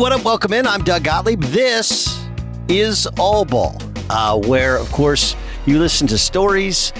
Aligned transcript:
what 0.00 0.12
up? 0.12 0.24
Welcome 0.24 0.54
in. 0.54 0.66
I'm 0.66 0.82
Doug 0.82 1.04
Gottlieb. 1.04 1.42
This 1.42 2.24
is 2.68 3.06
All 3.18 3.44
Ball, 3.44 3.76
uh, 4.08 4.38
where, 4.38 4.78
of 4.78 4.90
course, 4.92 5.36
you 5.66 5.78
listen 5.78 6.06
to 6.06 6.16
stories 6.16 6.94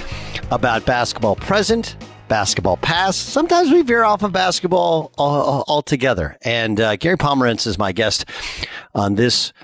about 0.50 0.84
basketball 0.84 1.34
present, 1.34 1.96
basketball 2.28 2.76
past. 2.76 3.30
Sometimes 3.30 3.70
we 3.70 3.80
veer 3.80 4.04
off 4.04 4.22
of 4.22 4.32
basketball 4.32 5.12
altogether. 5.16 6.36
And 6.42 6.78
uh, 6.78 6.96
Gary 6.96 7.16
Pomerantz 7.16 7.66
is 7.66 7.78
my 7.78 7.92
guest 7.92 8.26
on 8.94 9.14
this 9.14 9.54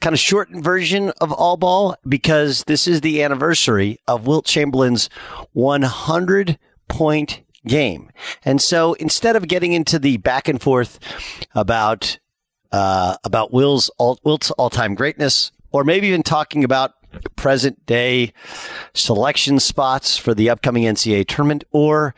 kind 0.00 0.14
of 0.14 0.18
shortened 0.18 0.64
version 0.64 1.12
of 1.20 1.32
All 1.32 1.58
Ball 1.58 1.96
because 2.08 2.64
this 2.64 2.88
is 2.88 3.02
the 3.02 3.22
anniversary 3.22 4.00
of 4.08 4.26
Wilt 4.26 4.46
Chamberlain's 4.46 5.10
100 5.52 6.58
point 6.88 7.42
game. 7.66 8.10
And 8.42 8.62
so 8.62 8.94
instead 8.94 9.36
of 9.36 9.48
getting 9.48 9.74
into 9.74 9.98
the 9.98 10.16
back 10.16 10.48
and 10.48 10.62
forth 10.62 10.98
about 11.54 12.18
uh, 12.76 13.16
about 13.24 13.52
Will's 13.54 13.88
all, 13.96 14.18
Wilt's 14.22 14.50
all 14.52 14.68
time 14.68 14.94
greatness, 14.94 15.50
or 15.72 15.82
maybe 15.82 16.08
even 16.08 16.22
talking 16.22 16.62
about 16.62 16.92
present 17.34 17.86
day 17.86 18.34
selection 18.92 19.58
spots 19.58 20.18
for 20.18 20.34
the 20.34 20.50
upcoming 20.50 20.82
NCAA 20.82 21.26
tournament, 21.26 21.64
or 21.70 22.14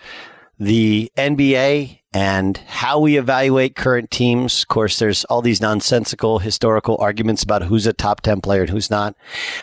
the 0.58 1.12
NBA 1.16 2.00
and 2.12 2.56
how 2.66 2.98
we 2.98 3.16
evaluate 3.16 3.76
current 3.76 4.10
teams. 4.10 4.62
Of 4.62 4.68
course, 4.68 4.98
there's 4.98 5.24
all 5.26 5.42
these 5.42 5.60
nonsensical 5.60 6.40
historical 6.40 6.96
arguments 6.98 7.44
about 7.44 7.62
who's 7.62 7.86
a 7.86 7.92
top 7.92 8.22
10 8.22 8.40
player 8.40 8.62
and 8.62 8.70
who's 8.70 8.90
not. 8.90 9.14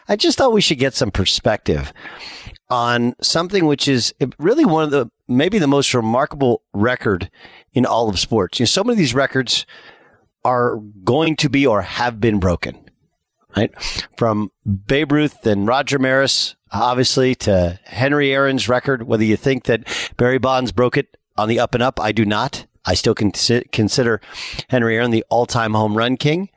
I 0.08 0.16
just 0.16 0.38
thought 0.38 0.54
we 0.54 0.62
should 0.62 0.80
get 0.80 0.94
some 0.94 1.12
perspective 1.12 1.92
on 2.70 3.16
something 3.22 3.66
which 3.66 3.90
is 3.90 4.14
really 4.40 4.64
one 4.64 4.86
of 4.86 4.92
the 4.92 5.10
maybe 5.28 5.60
the 5.60 5.68
most 5.68 5.94
remarkable 5.94 6.62
record 6.74 7.30
in 7.74 7.86
all 7.86 8.08
of 8.08 8.18
sports. 8.18 8.60
You 8.60 8.64
know, 8.64 8.68
so 8.68 8.84
many 8.84 8.94
of 8.94 9.00
these 9.00 9.14
records 9.14 9.66
are 10.46 10.78
going 11.04 11.36
to 11.38 11.50
be 11.50 11.68
or 11.68 11.82
have 11.82 12.22
been 12.22 12.40
broken. 12.40 12.80
Right? 13.58 13.74
From 14.18 14.52
Babe 14.88 15.12
Ruth 15.12 15.46
and 15.46 15.68
Roger 15.68 15.98
Maris, 15.98 16.56
obviously, 16.72 17.36
to 17.36 17.80
Henry 17.86 18.34
Aaron's 18.34 18.70
record, 18.70 19.04
whether 19.04 19.24
you 19.24 19.38
think 19.38 19.64
that 19.64 19.88
Barry 20.18 20.38
Bonds 20.38 20.72
broke 20.72 20.98
it 20.98 21.18
on 21.36 21.50
the 21.50 21.60
up 21.60 21.74
and 21.74 21.82
up, 21.82 22.00
I 22.00 22.12
do 22.12 22.26
not. 22.26 22.68
I 22.86 22.94
still 22.94 23.16
consider 23.16 24.22
Henry 24.70 24.96
Aaron 24.96 25.12
the 25.12 25.26
all 25.30 25.46
time 25.46 25.74
home 25.74 25.98
run 25.98 26.18
king. 26.18 26.50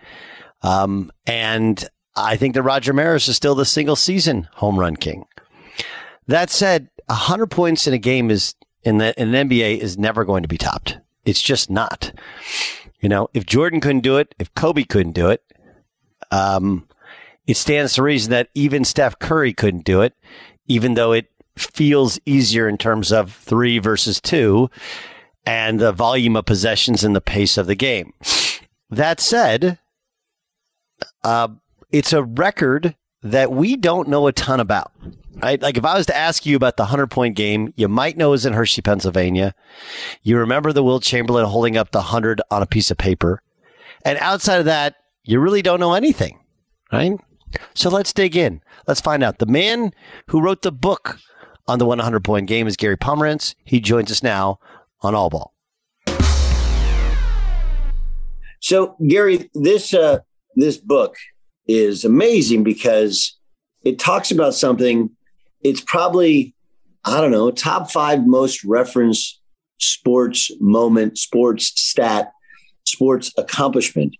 Um, 0.62 1.10
and 1.26 1.88
I 2.14 2.36
think 2.36 2.54
that 2.54 2.62
Roger 2.62 2.92
Maris 2.92 3.28
is 3.28 3.36
still 3.36 3.54
the 3.54 3.64
single 3.64 3.96
season 3.96 4.48
home 4.54 4.78
run 4.78 4.96
king. 4.96 5.24
That 6.26 6.50
said, 6.50 6.90
100 7.06 7.46
points 7.46 7.86
in 7.86 7.94
a 7.94 7.98
game 7.98 8.30
is 8.30 8.54
in 8.82 8.98
the 8.98 9.18
in 9.20 9.34
an 9.34 9.48
NBA 9.48 9.78
is 9.78 9.96
never 9.96 10.24
going 10.24 10.42
to 10.42 10.48
be 10.48 10.58
topped. 10.58 10.98
It's 11.24 11.40
just 11.40 11.70
not. 11.70 12.12
You 13.00 13.08
know, 13.08 13.28
if 13.32 13.46
Jordan 13.46 13.80
couldn't 13.80 14.00
do 14.00 14.16
it, 14.16 14.34
if 14.38 14.52
Kobe 14.54 14.84
couldn't 14.84 15.12
do 15.12 15.28
it, 15.28 15.42
um, 16.30 16.88
it 17.46 17.56
stands 17.56 17.94
to 17.94 18.02
reason 18.02 18.30
that 18.30 18.48
even 18.54 18.84
Steph 18.84 19.18
Curry 19.18 19.52
couldn't 19.52 19.84
do 19.84 20.02
it, 20.02 20.14
even 20.66 20.94
though 20.94 21.12
it 21.12 21.30
feels 21.56 22.18
easier 22.26 22.68
in 22.68 22.78
terms 22.78 23.12
of 23.12 23.32
three 23.32 23.78
versus 23.78 24.20
two 24.20 24.70
and 25.46 25.80
the 25.80 25.92
volume 25.92 26.36
of 26.36 26.44
possessions 26.44 27.02
and 27.04 27.16
the 27.16 27.20
pace 27.20 27.56
of 27.56 27.66
the 27.66 27.74
game. 27.74 28.12
That 28.90 29.20
said, 29.20 29.78
uh, 31.24 31.48
it's 31.90 32.12
a 32.12 32.22
record 32.22 32.96
that 33.22 33.50
we 33.50 33.76
don't 33.76 34.08
know 34.08 34.26
a 34.26 34.32
ton 34.32 34.60
about. 34.60 34.92
Right? 35.36 35.60
Like 35.62 35.76
if 35.76 35.84
I 35.84 35.96
was 35.96 36.06
to 36.06 36.16
ask 36.16 36.44
you 36.46 36.56
about 36.56 36.76
the 36.76 36.82
100 36.84 37.08
point 37.08 37.36
game, 37.36 37.72
you 37.76 37.88
might 37.88 38.16
know 38.16 38.28
it 38.28 38.30
was 38.32 38.46
in 38.46 38.54
Hershey, 38.54 38.82
Pennsylvania. 38.82 39.54
You 40.22 40.38
remember 40.38 40.72
the 40.72 40.82
Will 40.82 41.00
Chamberlain 41.00 41.46
holding 41.46 41.76
up 41.76 41.92
the 41.92 41.98
100 41.98 42.40
on 42.50 42.62
a 42.62 42.66
piece 42.66 42.90
of 42.90 42.98
paper. 42.98 43.42
And 44.04 44.18
outside 44.18 44.58
of 44.58 44.64
that, 44.64 44.96
you 45.24 45.40
really 45.40 45.62
don't 45.62 45.80
know 45.80 45.94
anything, 45.94 46.40
right? 46.92 47.18
So 47.74 47.90
let's 47.90 48.12
dig 48.12 48.36
in. 48.36 48.62
Let's 48.86 49.00
find 49.00 49.22
out. 49.22 49.38
The 49.38 49.46
man 49.46 49.92
who 50.28 50.40
wrote 50.40 50.62
the 50.62 50.72
book 50.72 51.18
on 51.66 51.78
the 51.78 51.86
100 51.86 52.24
point 52.24 52.46
game 52.48 52.66
is 52.66 52.76
Gary 52.76 52.96
Pomerantz. 52.96 53.54
He 53.64 53.80
joins 53.80 54.10
us 54.10 54.22
now 54.22 54.58
on 55.02 55.14
All 55.14 55.30
Ball. 55.30 55.52
So, 58.60 58.96
Gary, 59.06 59.50
this 59.54 59.94
uh, 59.94 60.20
this 60.56 60.78
book 60.78 61.16
is 61.66 62.04
amazing 62.04 62.64
because 62.64 63.38
it 63.84 63.98
talks 63.98 64.30
about 64.30 64.54
something. 64.54 65.10
It's 65.62 65.80
probably 65.80 66.54
I 67.04 67.20
don't 67.20 67.30
know 67.30 67.50
top 67.50 67.90
five 67.90 68.26
most 68.26 68.64
referenced 68.64 69.40
sports 69.78 70.50
moment, 70.60 71.18
sports 71.18 71.72
stat, 71.80 72.32
sports 72.84 73.32
accomplishment 73.38 74.16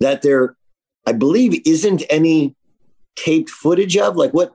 that 0.00 0.22
there, 0.22 0.56
I 1.06 1.12
believe, 1.12 1.60
isn't 1.66 2.02
any 2.10 2.54
taped 3.16 3.50
footage 3.50 3.96
of? 3.96 4.16
Like, 4.16 4.32
what 4.32 4.52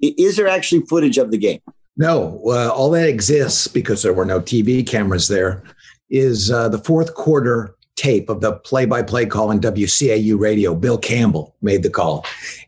is 0.00 0.36
there 0.36 0.48
actually 0.48 0.82
footage 0.86 1.18
of 1.18 1.30
the 1.30 1.38
game? 1.38 1.60
No, 1.96 2.40
uh, 2.46 2.68
all 2.68 2.90
that 2.90 3.08
exists 3.08 3.66
because 3.66 4.02
there 4.02 4.12
were 4.12 4.26
no 4.26 4.40
TV 4.40 4.86
cameras 4.86 5.28
there. 5.28 5.62
Is 6.08 6.50
uh, 6.50 6.68
the 6.68 6.78
fourth 6.78 7.14
quarter 7.14 7.74
tape 7.96 8.28
of 8.28 8.42
the 8.42 8.52
play-by-play 8.52 9.26
call 9.26 9.48
on 9.48 9.58
WCAU 9.58 10.38
radio. 10.38 10.74
Bill 10.74 10.98
Campbell 10.98 11.56
made 11.62 11.82
the 11.82 11.90
call, 11.90 12.24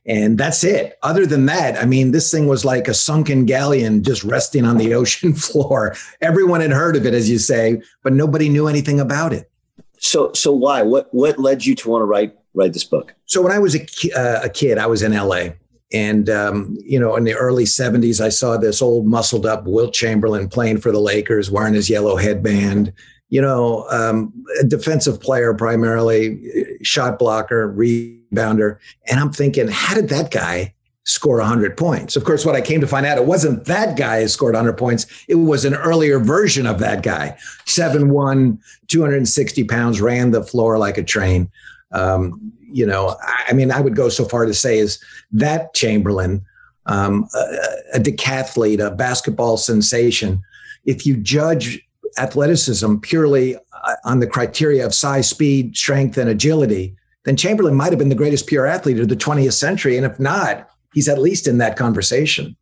and 0.09 0.39
that's 0.39 0.65
it. 0.65 0.99
Other 1.03 1.27
than 1.27 1.47
that, 1.47 1.81
I 1.81 1.85
mean, 1.85 2.13
this 2.13 2.31
thing 2.31 2.47
was 2.47 2.65
like 2.65 2.89
a 2.89 2.95
sunken 2.95 3.45
galleon 3.45 4.03
just 4.03 4.25
resting 4.25 4.65
on 4.65 4.79
the 4.79 4.95
ocean 4.95 5.35
floor. 5.35 5.95
Everyone 6.23 6.63
had 6.63 6.71
heard 6.71 6.97
of 6.97 7.05
it, 7.05 7.13
as 7.13 7.29
you 7.31 7.39
say, 7.39 7.83
but 8.03 8.15
nobody 8.15 8.49
knew 8.49 8.67
anything 8.67 8.99
about 8.99 9.35
it. 9.35 9.51
So, 9.99 10.33
so 10.33 10.53
why? 10.53 10.83
What 10.83 11.13
what 11.13 11.39
led 11.39 11.67
you 11.67 11.75
to 11.75 11.91
want 11.91 12.03
to 12.03 12.07
write 12.07 12.35
write 12.55 12.73
this 12.73 12.85
book? 12.85 13.15
So 13.27 13.43
when 13.43 13.53
I 13.53 13.59
was 13.59 13.77
a, 13.77 13.83
uh, 14.17 14.41
a 14.45 14.49
kid, 14.49 14.79
I 14.79 14.87
was 14.87 15.03
in 15.03 15.13
LA. 15.13 15.51
And, 15.93 16.29
um, 16.29 16.77
you 16.83 17.01
know, 17.01 17.17
in 17.17 17.25
the 17.25 17.35
early 17.35 17.65
70s, 17.65 18.21
I 18.21 18.29
saw 18.29 18.59
this 18.59 18.83
old 18.83 19.07
muscled 19.07 19.47
up 19.47 19.65
Wilt 19.67 19.95
Chamberlain 19.95 20.49
playing 20.49 20.79
for 20.79 20.93
the 20.93 21.01
Lakers, 21.01 21.51
wearing 21.51 21.73
his 21.73 21.89
yellow 21.89 22.17
headband, 22.17 22.93
you 23.29 23.43
know, 23.43 23.87
um, 23.91 24.33
a 24.61 24.65
defensive 24.65 25.21
player 25.21 25.53
primarily, 25.55 26.79
shot 26.83 27.19
blocker, 27.19 27.73
rebounder. 27.73 28.79
And 29.07 29.21
I'm 29.21 29.33
thinking, 29.33 29.69
how 29.69 29.95
did 29.95 30.09
that 30.09 30.31
guy 30.31 30.75
score 31.05 31.39
100 31.39 31.77
points? 31.77 32.17
Of 32.17 32.25
course, 32.25 32.47
what 32.47 32.55
I 32.55 32.61
came 32.61 32.81
to 32.81 32.87
find 32.87 33.05
out, 33.05 33.19
it 33.19 33.27
wasn't 33.27 33.67
that 33.67 33.97
guy 33.97 34.23
who 34.23 34.29
scored 34.29 34.55
100 34.55 34.79
points. 34.79 35.07
It 35.29 35.37
was 35.37 35.65
an 35.65 35.75
earlier 35.75 36.19
version 36.19 36.67
of 36.67 36.79
that 36.79 37.03
guy. 37.03 37.37
7'1, 37.67 38.59
260 38.89 39.65
pounds, 39.65 40.01
ran 40.01 40.31
the 40.31 40.43
floor 40.43 40.79
like 40.79 40.97
a 40.97 41.03
train. 41.03 41.51
Um, 41.93 42.53
you 42.71 42.87
know, 42.87 43.17
I 43.47 43.53
mean, 43.53 43.71
I 43.71 43.81
would 43.81 43.97
go 43.97 44.09
so 44.09 44.25
far 44.25 44.47
to 44.47 44.55
say 44.55 44.79
is 44.79 45.03
that 45.33 45.75
Chamberlain, 45.75 46.45
um, 46.87 47.29
a, 47.35 47.97
a 47.97 48.01
decathlete, 48.01 48.85
a 48.85 48.91
basketball 48.91 49.59
sensation. 49.59 50.43
If 50.85 51.05
you 51.05 51.17
judge 51.17 51.83
athleticism 52.19 52.97
purely 52.97 53.57
uh, 53.57 53.95
on 54.05 54.21
the 54.21 54.27
criteria 54.27 54.85
of 54.85 54.95
size, 54.95 55.29
speed, 55.29 55.77
strength, 55.77 56.19
and 56.19 56.29
agility, 56.29 56.97
then 57.25 57.37
Chamberlain 57.37 57.75
might 57.75 57.91
have 57.91 57.99
been 57.99 58.09
the 58.09 58.15
greatest 58.15 58.47
pure 58.47 58.67
athlete 58.67 58.99
of 58.99 59.09
the 59.09 59.17
20th 59.17 59.53
century. 59.53 59.97
And 59.97 60.07
if 60.07 60.19
not, 60.19 60.69
he's 60.95 61.09
at 61.09 61.19
least 61.19 61.47
in 61.47 61.59
that 61.59 61.77
conversation. 61.77 62.57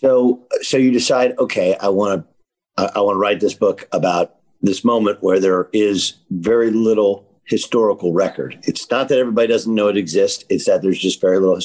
So, 0.00 0.46
so 0.62 0.76
you 0.76 0.90
decide, 0.90 1.36
okay, 1.38 1.76
I 1.80 1.88
want 1.88 2.24
to, 2.24 2.82
I, 2.82 2.98
I 2.98 3.00
want 3.00 3.16
to 3.16 3.18
write 3.18 3.40
this 3.40 3.54
book 3.54 3.88
about 3.92 4.36
this 4.62 4.84
moment 4.84 5.22
where 5.22 5.40
there 5.40 5.68
is 5.72 6.14
very 6.30 6.70
little 6.70 7.26
historical 7.44 8.12
record. 8.12 8.58
It's 8.62 8.88
not 8.90 9.08
that 9.08 9.18
everybody 9.18 9.48
doesn't 9.48 9.74
know 9.74 9.88
it 9.88 9.96
exists; 9.96 10.44
it's 10.48 10.66
that 10.66 10.82
there's 10.82 10.98
just 10.98 11.20
very 11.20 11.38
little. 11.38 11.60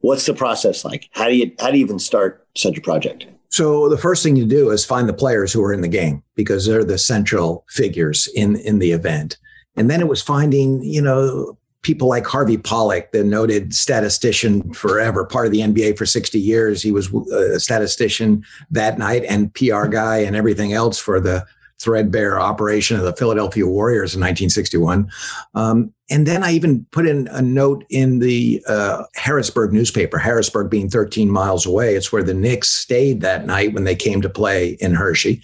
What's 0.00 0.26
the 0.26 0.34
process 0.34 0.84
like? 0.84 1.08
How 1.12 1.28
do 1.28 1.36
you 1.36 1.52
how 1.58 1.70
do 1.70 1.78
you 1.78 1.84
even 1.84 1.98
start 1.98 2.46
such 2.56 2.78
a 2.78 2.80
project? 2.80 3.26
So 3.50 3.88
the 3.88 3.98
first 3.98 4.22
thing 4.22 4.36
you 4.36 4.46
do 4.46 4.70
is 4.70 4.84
find 4.84 5.08
the 5.08 5.14
players 5.14 5.52
who 5.52 5.62
are 5.62 5.72
in 5.72 5.80
the 5.80 5.88
game 5.88 6.22
because 6.34 6.66
they're 6.66 6.84
the 6.84 6.98
central 6.98 7.64
figures 7.68 8.28
in 8.34 8.56
in 8.56 8.78
the 8.78 8.92
event. 8.92 9.38
And 9.76 9.90
then 9.90 10.00
it 10.00 10.08
was 10.08 10.22
finding, 10.22 10.82
you 10.82 11.02
know, 11.02 11.56
people 11.82 12.08
like 12.08 12.26
Harvey 12.26 12.56
Pollack, 12.56 13.12
the 13.12 13.22
noted 13.22 13.72
statistician 13.72 14.72
forever, 14.72 15.24
part 15.24 15.46
of 15.46 15.52
the 15.52 15.60
NBA 15.60 15.96
for 15.96 16.04
60 16.04 16.40
years. 16.40 16.82
He 16.82 16.90
was 16.90 17.14
uh, 17.14 17.52
a 17.54 17.60
statistician 17.60 18.44
that 18.70 18.98
night 18.98 19.22
and 19.28 19.54
PR 19.54 19.86
guy 19.86 20.18
and 20.18 20.34
everything 20.34 20.72
else 20.72 20.98
for 20.98 21.20
the 21.20 21.46
threadbare 21.80 22.40
operation 22.40 22.96
of 22.96 23.04
the 23.04 23.12
Philadelphia 23.12 23.66
Warriors 23.66 24.14
in 24.14 24.20
1961. 24.20 25.10
Um, 25.54 25.92
and 26.08 26.24
then 26.24 26.44
I 26.44 26.52
even 26.52 26.86
put 26.92 27.06
in 27.06 27.26
a 27.28 27.42
note 27.42 27.84
in 27.90 28.20
the 28.20 28.62
uh, 28.68 29.02
Harrisburg 29.16 29.72
newspaper, 29.72 30.18
Harrisburg 30.18 30.70
being 30.70 30.88
13 30.88 31.28
miles 31.28 31.66
away. 31.66 31.96
It's 31.96 32.12
where 32.12 32.22
the 32.22 32.32
Knicks 32.32 32.68
stayed 32.68 33.20
that 33.22 33.44
night 33.44 33.74
when 33.74 33.84
they 33.84 33.96
came 33.96 34.22
to 34.22 34.28
play 34.28 34.76
in 34.80 34.94
Hershey, 34.94 35.42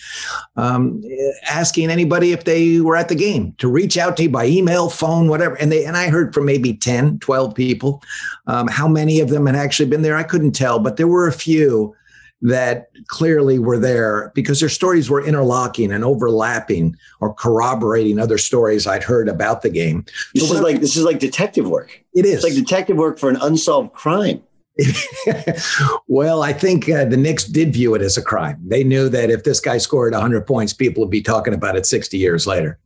um, 0.56 1.02
asking 1.48 1.90
anybody 1.90 2.30
if 2.30 2.44
they 2.44 2.80
were 2.80 2.96
at 2.96 3.08
the 3.08 3.16
game 3.16 3.54
to 3.58 3.66
reach 3.66 3.98
out 3.98 4.16
to 4.16 4.22
me 4.22 4.28
by 4.28 4.46
email, 4.46 4.88
phone, 4.88 5.28
whatever. 5.28 5.56
And 5.56 5.72
they 5.72 5.84
and 5.84 5.96
I 5.96 6.08
heard 6.08 6.32
from 6.32 6.46
maybe 6.46 6.74
10, 6.74 7.18
12 7.18 7.54
people. 7.56 8.00
Um, 8.46 8.68
how 8.68 8.86
many 8.86 9.18
of 9.18 9.30
them 9.30 9.46
had 9.46 9.56
actually 9.56 9.90
been 9.90 10.02
there, 10.02 10.16
I 10.16 10.22
couldn't 10.22 10.52
tell, 10.52 10.78
but 10.78 10.96
there 10.96 11.08
were 11.08 11.26
a 11.26 11.32
few 11.32 11.94
that 12.42 12.88
clearly 13.06 13.58
were 13.58 13.78
there 13.78 14.32
because 14.34 14.60
their 14.60 14.68
stories 14.68 15.08
were 15.08 15.24
interlocking 15.24 15.92
and 15.92 16.04
overlapping 16.04 16.96
or 17.20 17.32
corroborating 17.32 18.18
other 18.18 18.36
stories 18.36 18.86
I'd 18.86 19.04
heard 19.04 19.28
about 19.28 19.62
the 19.62 19.70
game. 19.70 20.04
This 20.34 20.48
so 20.48 20.56
is 20.56 20.60
like 20.60 20.80
this 20.80 20.96
is 20.96 21.04
like 21.04 21.20
detective 21.20 21.68
work. 21.68 22.04
It 22.14 22.26
is 22.26 22.34
it's 22.34 22.44
like 22.44 22.54
detective 22.54 22.96
work 22.96 23.18
for 23.18 23.30
an 23.30 23.36
unsolved 23.36 23.92
crime. 23.92 24.42
well, 26.08 26.42
I 26.42 26.52
think 26.52 26.88
uh, 26.88 27.04
the 27.04 27.16
Knicks 27.16 27.44
did 27.44 27.72
view 27.74 27.94
it 27.94 28.02
as 28.02 28.16
a 28.16 28.22
crime. 28.22 28.58
They 28.66 28.82
knew 28.82 29.08
that 29.10 29.30
if 29.30 29.44
this 29.44 29.60
guy 29.60 29.78
scored 29.78 30.12
100 30.12 30.46
points, 30.46 30.72
people 30.72 31.02
would 31.02 31.10
be 31.10 31.20
talking 31.20 31.52
about 31.54 31.76
it 31.76 31.84
60 31.86 32.16
years 32.16 32.46
later. 32.46 32.78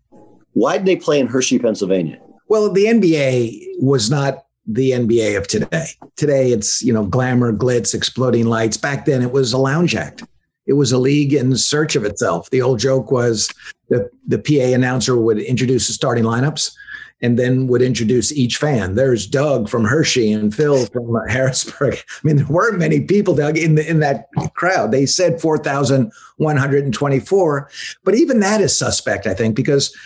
Why 0.52 0.78
did 0.78 0.86
they 0.86 0.96
play 0.96 1.20
in 1.20 1.28
Hershey, 1.28 1.58
Pennsylvania? 1.58 2.20
Well, 2.48 2.72
the 2.72 2.86
NBA 2.86 3.80
was 3.80 4.10
not 4.10 4.45
the 4.66 4.90
NBA 4.90 5.36
of 5.36 5.46
today. 5.46 5.86
Today, 6.16 6.52
it's 6.52 6.82
you 6.82 6.92
know 6.92 7.04
glamour, 7.04 7.52
glitz, 7.52 7.94
exploding 7.94 8.46
lights. 8.46 8.76
Back 8.76 9.04
then, 9.04 9.22
it 9.22 9.32
was 9.32 9.52
a 9.52 9.58
lounge 9.58 9.94
act. 9.94 10.24
It 10.66 10.72
was 10.72 10.90
a 10.90 10.98
league 10.98 11.32
in 11.32 11.56
search 11.56 11.94
of 11.94 12.04
itself. 12.04 12.50
The 12.50 12.62
old 12.62 12.78
joke 12.78 13.10
was 13.10 13.48
the 13.88 14.10
the 14.26 14.38
PA 14.38 14.74
announcer 14.74 15.16
would 15.16 15.38
introduce 15.38 15.86
the 15.86 15.92
starting 15.92 16.24
lineups 16.24 16.72
and 17.22 17.38
then 17.38 17.66
would 17.66 17.80
introduce 17.82 18.30
each 18.32 18.58
fan. 18.58 18.94
There's 18.94 19.26
Doug 19.26 19.68
from 19.68 19.84
Hershey 19.84 20.32
and 20.32 20.54
Phil 20.54 20.86
from 20.86 21.16
Harrisburg. 21.28 21.94
I 21.94 21.98
mean, 22.22 22.36
there 22.36 22.46
weren't 22.46 22.78
many 22.78 23.00
people, 23.00 23.34
Doug, 23.34 23.56
in 23.56 23.74
the, 23.76 23.88
in 23.88 24.00
that 24.00 24.26
crowd. 24.54 24.92
They 24.92 25.06
said 25.06 25.40
4,124, 25.40 27.70
but 28.04 28.14
even 28.14 28.40
that 28.40 28.60
is 28.60 28.76
suspect, 28.76 29.26
I 29.26 29.32
think, 29.34 29.56
because 29.56 29.96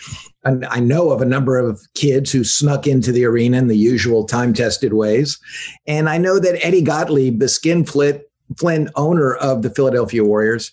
I 0.45 0.79
know 0.81 1.11
of 1.11 1.21
a 1.21 1.27
number 1.27 1.59
of 1.59 1.83
kids 1.95 2.33
who 2.33 2.45
snuck 2.45 2.87
into 2.87 3.13
the 3.13 3.27
arena 3.27 3.59
in 3.59 3.69
the 3.69 3.77
usual 3.77 4.25
time 4.25 4.55
tested 4.55 4.95
ways. 4.95 5.39
And 5.87 6.09
I 6.09 6.17
know 6.17 6.39
that 6.39 6.65
Eddie 6.65 6.81
Gottlieb, 6.81 7.41
the 7.41 7.49
skinflint 7.49 8.23
Flynn, 8.57 8.89
owner 8.97 9.35
of 9.35 9.63
the 9.63 9.71
Philadelphia 9.71 10.25
Warriors, 10.25 10.73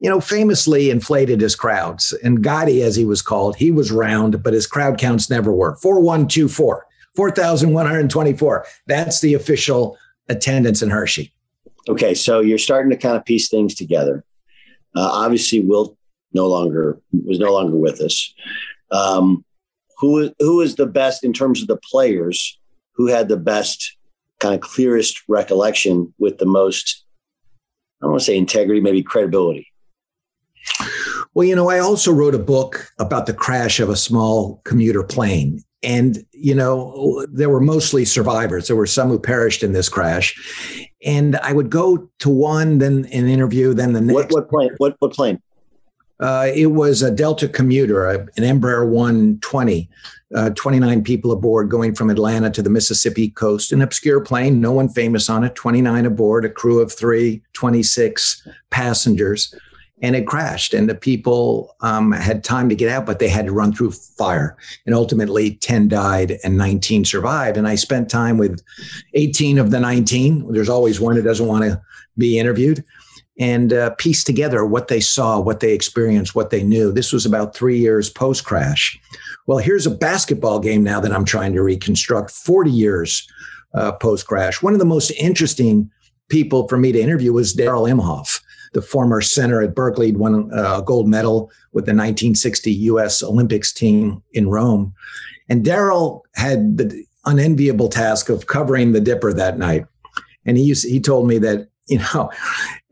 you 0.00 0.08
know, 0.08 0.20
famously 0.20 0.90
inflated 0.90 1.40
his 1.40 1.56
crowds. 1.56 2.12
And 2.22 2.42
Gotti, 2.42 2.82
as 2.82 2.96
he 2.96 3.04
was 3.04 3.22
called, 3.22 3.56
he 3.56 3.70
was 3.70 3.90
round, 3.90 4.42
but 4.42 4.52
his 4.52 4.66
crowd 4.66 4.98
counts 4.98 5.30
never 5.30 5.52
were. 5.52 5.76
4124, 5.76 6.86
4,124. 7.16 8.66
That's 8.86 9.20
the 9.20 9.34
official 9.34 9.96
attendance 10.28 10.82
in 10.82 10.90
Hershey. 10.90 11.32
Okay, 11.88 12.14
so 12.14 12.40
you're 12.40 12.58
starting 12.58 12.90
to 12.90 12.96
kind 12.96 13.16
of 13.16 13.24
piece 13.24 13.48
things 13.48 13.74
together. 13.74 14.24
Uh, 14.94 15.08
obviously, 15.10 15.60
Wilt 15.60 15.96
no 16.32 16.46
longer 16.46 17.00
was 17.24 17.38
no 17.38 17.52
longer 17.52 17.76
with 17.76 18.00
us. 18.00 18.34
Um, 18.90 19.44
who 19.98 20.32
who 20.38 20.60
is 20.60 20.76
the 20.76 20.86
best 20.86 21.24
in 21.24 21.32
terms 21.32 21.62
of 21.62 21.68
the 21.68 21.78
players? 21.90 22.58
Who 22.94 23.06
had 23.06 23.28
the 23.28 23.36
best 23.36 23.96
kind 24.38 24.54
of 24.54 24.60
clearest 24.60 25.22
recollection 25.28 26.12
with 26.18 26.38
the 26.38 26.46
most? 26.46 27.04
I 28.00 28.04
don't 28.04 28.12
want 28.12 28.20
to 28.20 28.24
say 28.26 28.36
integrity, 28.36 28.80
maybe 28.80 29.02
credibility. 29.02 29.66
Well, 31.34 31.46
you 31.46 31.54
know, 31.54 31.68
I 31.68 31.78
also 31.78 32.12
wrote 32.12 32.34
a 32.34 32.38
book 32.38 32.90
about 32.98 33.26
the 33.26 33.34
crash 33.34 33.80
of 33.80 33.88
a 33.88 33.96
small 33.96 34.60
commuter 34.64 35.02
plane. 35.02 35.62
And, 35.82 36.24
you 36.32 36.54
know, 36.54 37.24
there 37.30 37.48
were 37.48 37.60
mostly 37.60 38.04
survivors. 38.04 38.66
There 38.66 38.76
were 38.76 38.86
some 38.86 39.08
who 39.08 39.18
perished 39.18 39.62
in 39.62 39.72
this 39.72 39.88
crash. 39.88 40.88
And 41.04 41.36
I 41.36 41.52
would 41.52 41.70
go 41.70 42.08
to 42.18 42.28
one, 42.28 42.78
then 42.78 43.04
an 43.12 43.28
interview, 43.28 43.74
then 43.74 43.92
the 43.92 44.00
next. 44.00 44.14
What, 44.14 44.32
what 44.32 44.48
plane? 44.48 44.70
What, 44.78 44.96
what 44.98 45.12
plane? 45.12 45.40
Uh, 46.20 46.48
it 46.54 46.66
was 46.66 47.02
a 47.02 47.10
Delta 47.10 47.48
commuter, 47.48 48.08
an 48.08 48.28
Embraer 48.36 48.88
120, 48.88 49.88
uh, 50.34 50.50
29 50.50 51.02
people 51.04 51.30
aboard 51.30 51.70
going 51.70 51.94
from 51.94 52.10
Atlanta 52.10 52.50
to 52.50 52.62
the 52.62 52.70
Mississippi 52.70 53.30
coast, 53.30 53.72
an 53.72 53.82
obscure 53.82 54.20
plane, 54.20 54.60
no 54.60 54.72
one 54.72 54.88
famous 54.88 55.30
on 55.30 55.44
it, 55.44 55.54
29 55.54 56.06
aboard, 56.06 56.44
a 56.44 56.50
crew 56.50 56.80
of 56.80 56.92
three, 56.92 57.42
26 57.52 58.46
passengers. 58.70 59.54
And 60.00 60.14
it 60.14 60.28
crashed, 60.28 60.74
and 60.74 60.88
the 60.88 60.94
people 60.94 61.74
um, 61.80 62.12
had 62.12 62.44
time 62.44 62.68
to 62.68 62.76
get 62.76 62.88
out, 62.88 63.04
but 63.04 63.18
they 63.18 63.28
had 63.28 63.46
to 63.46 63.52
run 63.52 63.72
through 63.72 63.90
fire. 63.90 64.56
And 64.86 64.94
ultimately, 64.94 65.56
10 65.56 65.88
died 65.88 66.38
and 66.44 66.56
19 66.56 67.04
survived. 67.04 67.56
And 67.56 67.66
I 67.66 67.74
spent 67.74 68.08
time 68.08 68.38
with 68.38 68.62
18 69.14 69.58
of 69.58 69.72
the 69.72 69.80
19. 69.80 70.52
There's 70.52 70.68
always 70.68 71.00
one 71.00 71.16
who 71.16 71.22
doesn't 71.22 71.48
want 71.48 71.64
to 71.64 71.82
be 72.16 72.38
interviewed 72.38 72.84
and 73.38 73.72
uh, 73.72 73.90
piece 73.90 74.24
together 74.24 74.64
what 74.64 74.88
they 74.88 75.00
saw, 75.00 75.38
what 75.38 75.60
they 75.60 75.72
experienced, 75.72 76.34
what 76.34 76.50
they 76.50 76.62
knew. 76.62 76.90
This 76.90 77.12
was 77.12 77.24
about 77.24 77.54
three 77.54 77.78
years 77.78 78.10
post 78.10 78.44
crash. 78.44 79.00
Well, 79.46 79.58
here's 79.58 79.86
a 79.86 79.90
basketball 79.90 80.58
game 80.58 80.82
now 80.82 81.00
that 81.00 81.12
I'm 81.12 81.24
trying 81.24 81.52
to 81.54 81.62
reconstruct 81.62 82.30
40 82.30 82.70
years 82.70 83.26
uh, 83.74 83.92
post 83.92 84.26
crash. 84.26 84.62
One 84.62 84.72
of 84.72 84.78
the 84.78 84.84
most 84.84 85.10
interesting 85.12 85.90
people 86.28 86.68
for 86.68 86.76
me 86.76 86.92
to 86.92 87.00
interview 87.00 87.32
was 87.32 87.54
Darrall 87.54 87.88
Imhoff, 87.88 88.42
the 88.72 88.82
former 88.82 89.20
center 89.20 89.62
at 89.62 89.74
Berkeley, 89.74 90.10
who 90.10 90.18
won 90.18 90.52
uh, 90.52 90.78
a 90.78 90.82
gold 90.82 91.08
medal 91.08 91.50
with 91.72 91.86
the 91.86 91.92
1960 91.92 92.72
U.S. 92.72 93.22
Olympics 93.22 93.72
team 93.72 94.22
in 94.32 94.48
Rome. 94.50 94.92
And 95.48 95.64
Darrall 95.64 96.22
had 96.34 96.76
the 96.76 97.04
unenviable 97.24 97.88
task 97.88 98.28
of 98.28 98.46
covering 98.46 98.92
the 98.92 99.00
Dipper 99.00 99.32
that 99.32 99.58
night. 99.58 99.86
And 100.44 100.56
he, 100.56 100.64
used, 100.64 100.86
he 100.86 101.00
told 101.00 101.28
me 101.28 101.38
that 101.38 101.68
you 101.88 101.98
know, 101.98 102.30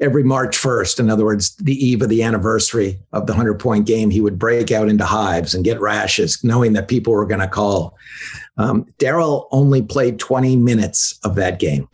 every 0.00 0.22
March 0.22 0.58
1st, 0.58 1.00
in 1.00 1.10
other 1.10 1.24
words, 1.24 1.56
the 1.56 1.74
eve 1.74 2.02
of 2.02 2.08
the 2.08 2.22
anniversary 2.22 2.98
of 3.12 3.26
the 3.26 3.32
100 3.32 3.58
point 3.58 3.86
game, 3.86 4.10
he 4.10 4.20
would 4.20 4.38
break 4.38 4.70
out 4.70 4.88
into 4.88 5.04
hives 5.04 5.54
and 5.54 5.64
get 5.64 5.80
rashes, 5.80 6.42
knowing 6.44 6.74
that 6.74 6.88
people 6.88 7.12
were 7.12 7.26
going 7.26 7.40
to 7.40 7.48
call. 7.48 7.96
Um, 8.58 8.86
Darrall 8.98 9.48
only 9.52 9.82
played 9.82 10.18
20 10.18 10.56
minutes 10.56 11.18
of 11.24 11.34
that 11.36 11.58
game 11.58 11.88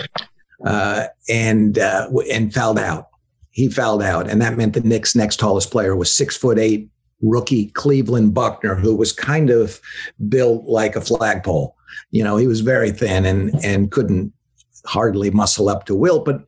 uh, 0.64 1.06
and, 1.28 1.78
uh, 1.78 2.08
and 2.30 2.52
fouled 2.52 2.78
out. 2.78 3.08
He 3.50 3.68
fouled 3.68 4.02
out. 4.02 4.28
And 4.28 4.40
that 4.40 4.56
meant 4.56 4.74
the 4.74 4.80
Knicks' 4.80 5.14
next 5.14 5.38
tallest 5.38 5.70
player 5.70 5.94
was 5.94 6.14
six 6.14 6.36
foot 6.36 6.58
eight 6.58 6.88
rookie 7.20 7.66
Cleveland 7.66 8.34
Buckner, 8.34 8.74
who 8.74 8.96
was 8.96 9.12
kind 9.12 9.50
of 9.50 9.80
built 10.28 10.64
like 10.64 10.96
a 10.96 11.00
flagpole. 11.00 11.76
You 12.10 12.24
know, 12.24 12.36
he 12.36 12.46
was 12.46 12.60
very 12.60 12.90
thin 12.90 13.24
and, 13.24 13.54
and 13.64 13.92
couldn't 13.92 14.32
hardly 14.86 15.30
muscle 15.30 15.68
up 15.68 15.84
to 15.86 15.94
Wilt, 15.94 16.24
but 16.24 16.44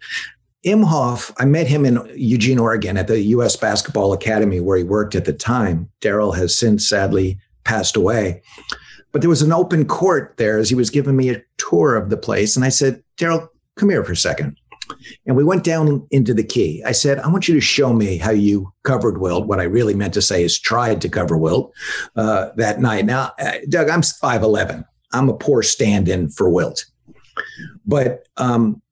Imhoff, 0.64 1.32
I 1.38 1.44
met 1.44 1.66
him 1.66 1.84
in 1.84 2.00
Eugene, 2.16 2.58
Oregon 2.58 2.96
at 2.96 3.06
the 3.06 3.20
U.S. 3.20 3.56
Basketball 3.56 4.12
Academy 4.12 4.60
where 4.60 4.78
he 4.78 4.84
worked 4.84 5.14
at 5.14 5.26
the 5.26 5.32
time. 5.32 5.90
Darrall 6.00 6.36
has 6.36 6.58
since 6.58 6.88
sadly 6.88 7.38
passed 7.64 7.96
away. 7.96 8.42
But 9.12 9.20
there 9.20 9.30
was 9.30 9.42
an 9.42 9.52
open 9.52 9.86
court 9.86 10.34
there 10.38 10.58
as 10.58 10.68
he 10.68 10.74
was 10.74 10.90
giving 10.90 11.16
me 11.16 11.30
a 11.30 11.42
tour 11.58 11.94
of 11.96 12.10
the 12.10 12.16
place. 12.16 12.56
And 12.56 12.64
I 12.64 12.70
said, 12.70 13.02
Darrall, 13.16 13.48
come 13.76 13.90
here 13.90 14.02
for 14.04 14.12
a 14.12 14.16
second. 14.16 14.56
And 15.26 15.36
we 15.36 15.44
went 15.44 15.64
down 15.64 16.06
into 16.10 16.34
the 16.34 16.44
key. 16.44 16.82
I 16.84 16.92
said, 16.92 17.18
I 17.18 17.28
want 17.28 17.48
you 17.48 17.54
to 17.54 17.60
show 17.60 17.92
me 17.92 18.18
how 18.18 18.30
you 18.30 18.72
covered 18.82 19.18
Wilt. 19.18 19.46
What 19.46 19.60
I 19.60 19.64
really 19.64 19.94
meant 19.94 20.14
to 20.14 20.22
say 20.22 20.42
is 20.42 20.58
tried 20.58 21.00
to 21.02 21.08
cover 21.08 21.36
Wilt 21.36 21.72
uh, 22.16 22.50
that 22.56 22.80
night. 22.80 23.06
Now, 23.06 23.32
uh, 23.38 23.52
Doug, 23.68 23.88
I'm 23.88 24.02
5'11. 24.02 24.84
I'm 25.12 25.28
a 25.28 25.34
poor 25.34 25.62
stand 25.62 26.08
in 26.08 26.28
for 26.28 26.50
Wilt. 26.50 26.84
But 27.86 28.26
um, 28.36 28.82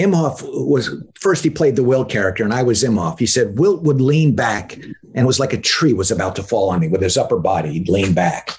Imhoff 0.00 0.42
was 0.42 0.90
first 1.20 1.44
he 1.44 1.50
played 1.50 1.76
the 1.76 1.84
Wilt 1.84 2.08
character 2.08 2.42
and 2.42 2.54
I 2.54 2.62
was 2.62 2.82
Imhoff. 2.82 3.18
He 3.18 3.26
said 3.26 3.58
Wilt 3.58 3.82
would 3.82 4.00
lean 4.00 4.34
back 4.34 4.76
and 4.76 4.96
it 5.14 5.26
was 5.26 5.38
like 5.38 5.52
a 5.52 5.60
tree 5.60 5.92
was 5.92 6.10
about 6.10 6.36
to 6.36 6.42
fall 6.42 6.70
on 6.70 6.80
me 6.80 6.88
with 6.88 7.02
his 7.02 7.18
upper 7.18 7.38
body. 7.38 7.72
He'd 7.72 7.88
lean 7.88 8.14
back 8.14 8.50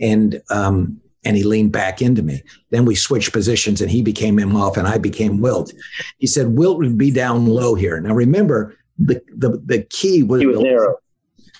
and 0.00 0.42
um, 0.50 1.00
and 1.24 1.36
he 1.36 1.44
leaned 1.44 1.72
back 1.72 2.02
into 2.02 2.22
me. 2.22 2.42
Then 2.70 2.84
we 2.84 2.96
switched 2.96 3.32
positions 3.32 3.80
and 3.80 3.90
he 3.90 4.02
became 4.02 4.38
Imhoff 4.38 4.76
and 4.76 4.88
I 4.88 4.98
became 4.98 5.40
Wilt. 5.40 5.72
He 6.18 6.26
said 6.26 6.56
Wilt 6.58 6.78
would 6.78 6.98
be 6.98 7.12
down 7.12 7.46
low 7.46 7.76
here. 7.76 8.00
Now 8.00 8.14
remember 8.14 8.76
the 8.98 9.22
the, 9.36 9.62
the 9.64 9.82
key 9.84 10.24
was, 10.24 10.44
was 10.44 10.58
narrow. 10.58 10.96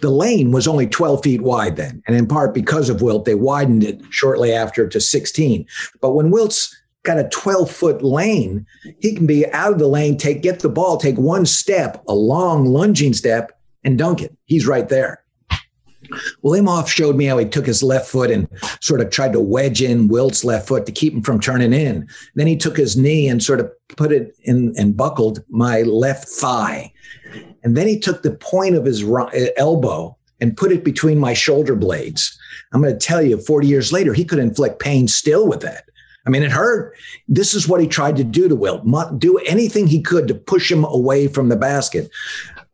The 0.01 0.11
lane 0.11 0.53
was 0.53 0.69
only 0.69 0.87
12 0.87 1.25
feet 1.25 1.43
wide 1.43 1.77
then. 1.77 2.03
And 2.07 2.17
in 2.17 2.27
part 2.27 2.55
because 2.55 2.89
of 2.89 3.03
Wilt, 3.03 3.25
they 3.25 3.35
widened 3.35 3.83
it 3.83 4.01
shortly 4.11 4.53
after 4.53 4.87
to 4.89 5.01
16. 5.01 5.67
But 6.01 6.11
when 6.11 6.31
Wilt's 6.31 6.77
got 7.05 7.19
a 7.19 7.29
12 7.29 7.71
foot 7.71 8.03
lane, 8.03 8.67
he 9.01 9.15
can 9.15 9.27
be 9.27 9.47
out 9.53 9.73
of 9.73 9.79
the 9.79 9.89
lane, 9.89 10.17
take 10.17 10.43
get 10.43 10.61
the 10.61 10.69
ball, 10.69 10.97
take 10.97 11.17
one 11.17 11.47
step, 11.47 12.03
a 12.09 12.15
long 12.15 12.65
lunging 12.65 13.13
step, 13.13 13.59
and 13.85 13.99
dunk 13.99 14.23
it. 14.23 14.37
He's 14.47 14.67
right 14.67 14.89
there. 14.89 15.25
Well, 16.43 16.59
Imhoff 16.59 16.89
showed 16.89 17.17
me 17.17 17.27
how 17.27 17.39
he 17.39 17.45
took 17.45 17.67
his 17.67 17.83
left 17.83 18.09
foot 18.09 18.31
and 18.31 18.49
sort 18.81 19.01
of 19.01 19.11
tried 19.11 19.33
to 19.33 19.41
wedge 19.41 19.83
in 19.83 20.09
Wilt's 20.09 20.45
left 20.45 20.69
foot 20.69 20.87
to 20.87 20.93
keep 20.93 21.13
him 21.13 21.23
from 21.23 21.41
turning 21.41 21.73
in. 21.73 22.09
Then 22.35 22.47
he 22.47 22.57
took 22.57 22.77
his 22.77 22.97
knee 22.97 23.29
and 23.29 23.43
sort 23.43 23.61
of 23.61 23.71
put 23.97 24.13
it 24.13 24.35
in 24.45 24.75
and 24.79 24.97
buckled 24.97 25.45
my 25.49 25.83
left 25.83 26.29
thigh. 26.29 26.93
And 27.63 27.77
then 27.77 27.87
he 27.87 27.99
took 27.99 28.23
the 28.23 28.31
point 28.31 28.75
of 28.75 28.85
his 28.85 29.05
uh, 29.05 29.29
elbow 29.57 30.17
and 30.41 30.57
put 30.57 30.73
it 30.73 30.85
between 30.85 31.19
my 31.19 31.35
shoulder 31.35 31.75
blades. 31.75 32.39
I'm 32.73 32.81
going 32.81 32.97
to 32.97 33.07
tell 33.07 33.23
you, 33.23 33.39
40 33.39 33.67
years 33.67 33.93
later, 33.93 34.15
he 34.15 34.25
could 34.25 34.39
inflict 34.39 34.79
pain 34.79 35.09
still 35.09 35.47
with 35.47 35.61
that. 35.61 35.88
I 36.29 36.31
mean, 36.31 36.43
it 36.43 36.53
hurt. 36.53 36.95
This 37.27 37.55
is 37.55 37.67
what 37.67 37.81
he 37.81 37.87
tried 37.87 38.17
to 38.17 38.25
do 38.25 38.49
to 38.49 38.55
Wilt, 38.55 38.85
do 39.19 39.39
anything 39.39 39.87
he 39.87 40.03
could 40.03 40.29
to 40.29 40.35
push 40.35 40.71
him 40.71 40.85
away 40.85 41.27
from 41.27 41.49
the 41.49 41.57
basket. 41.57 42.11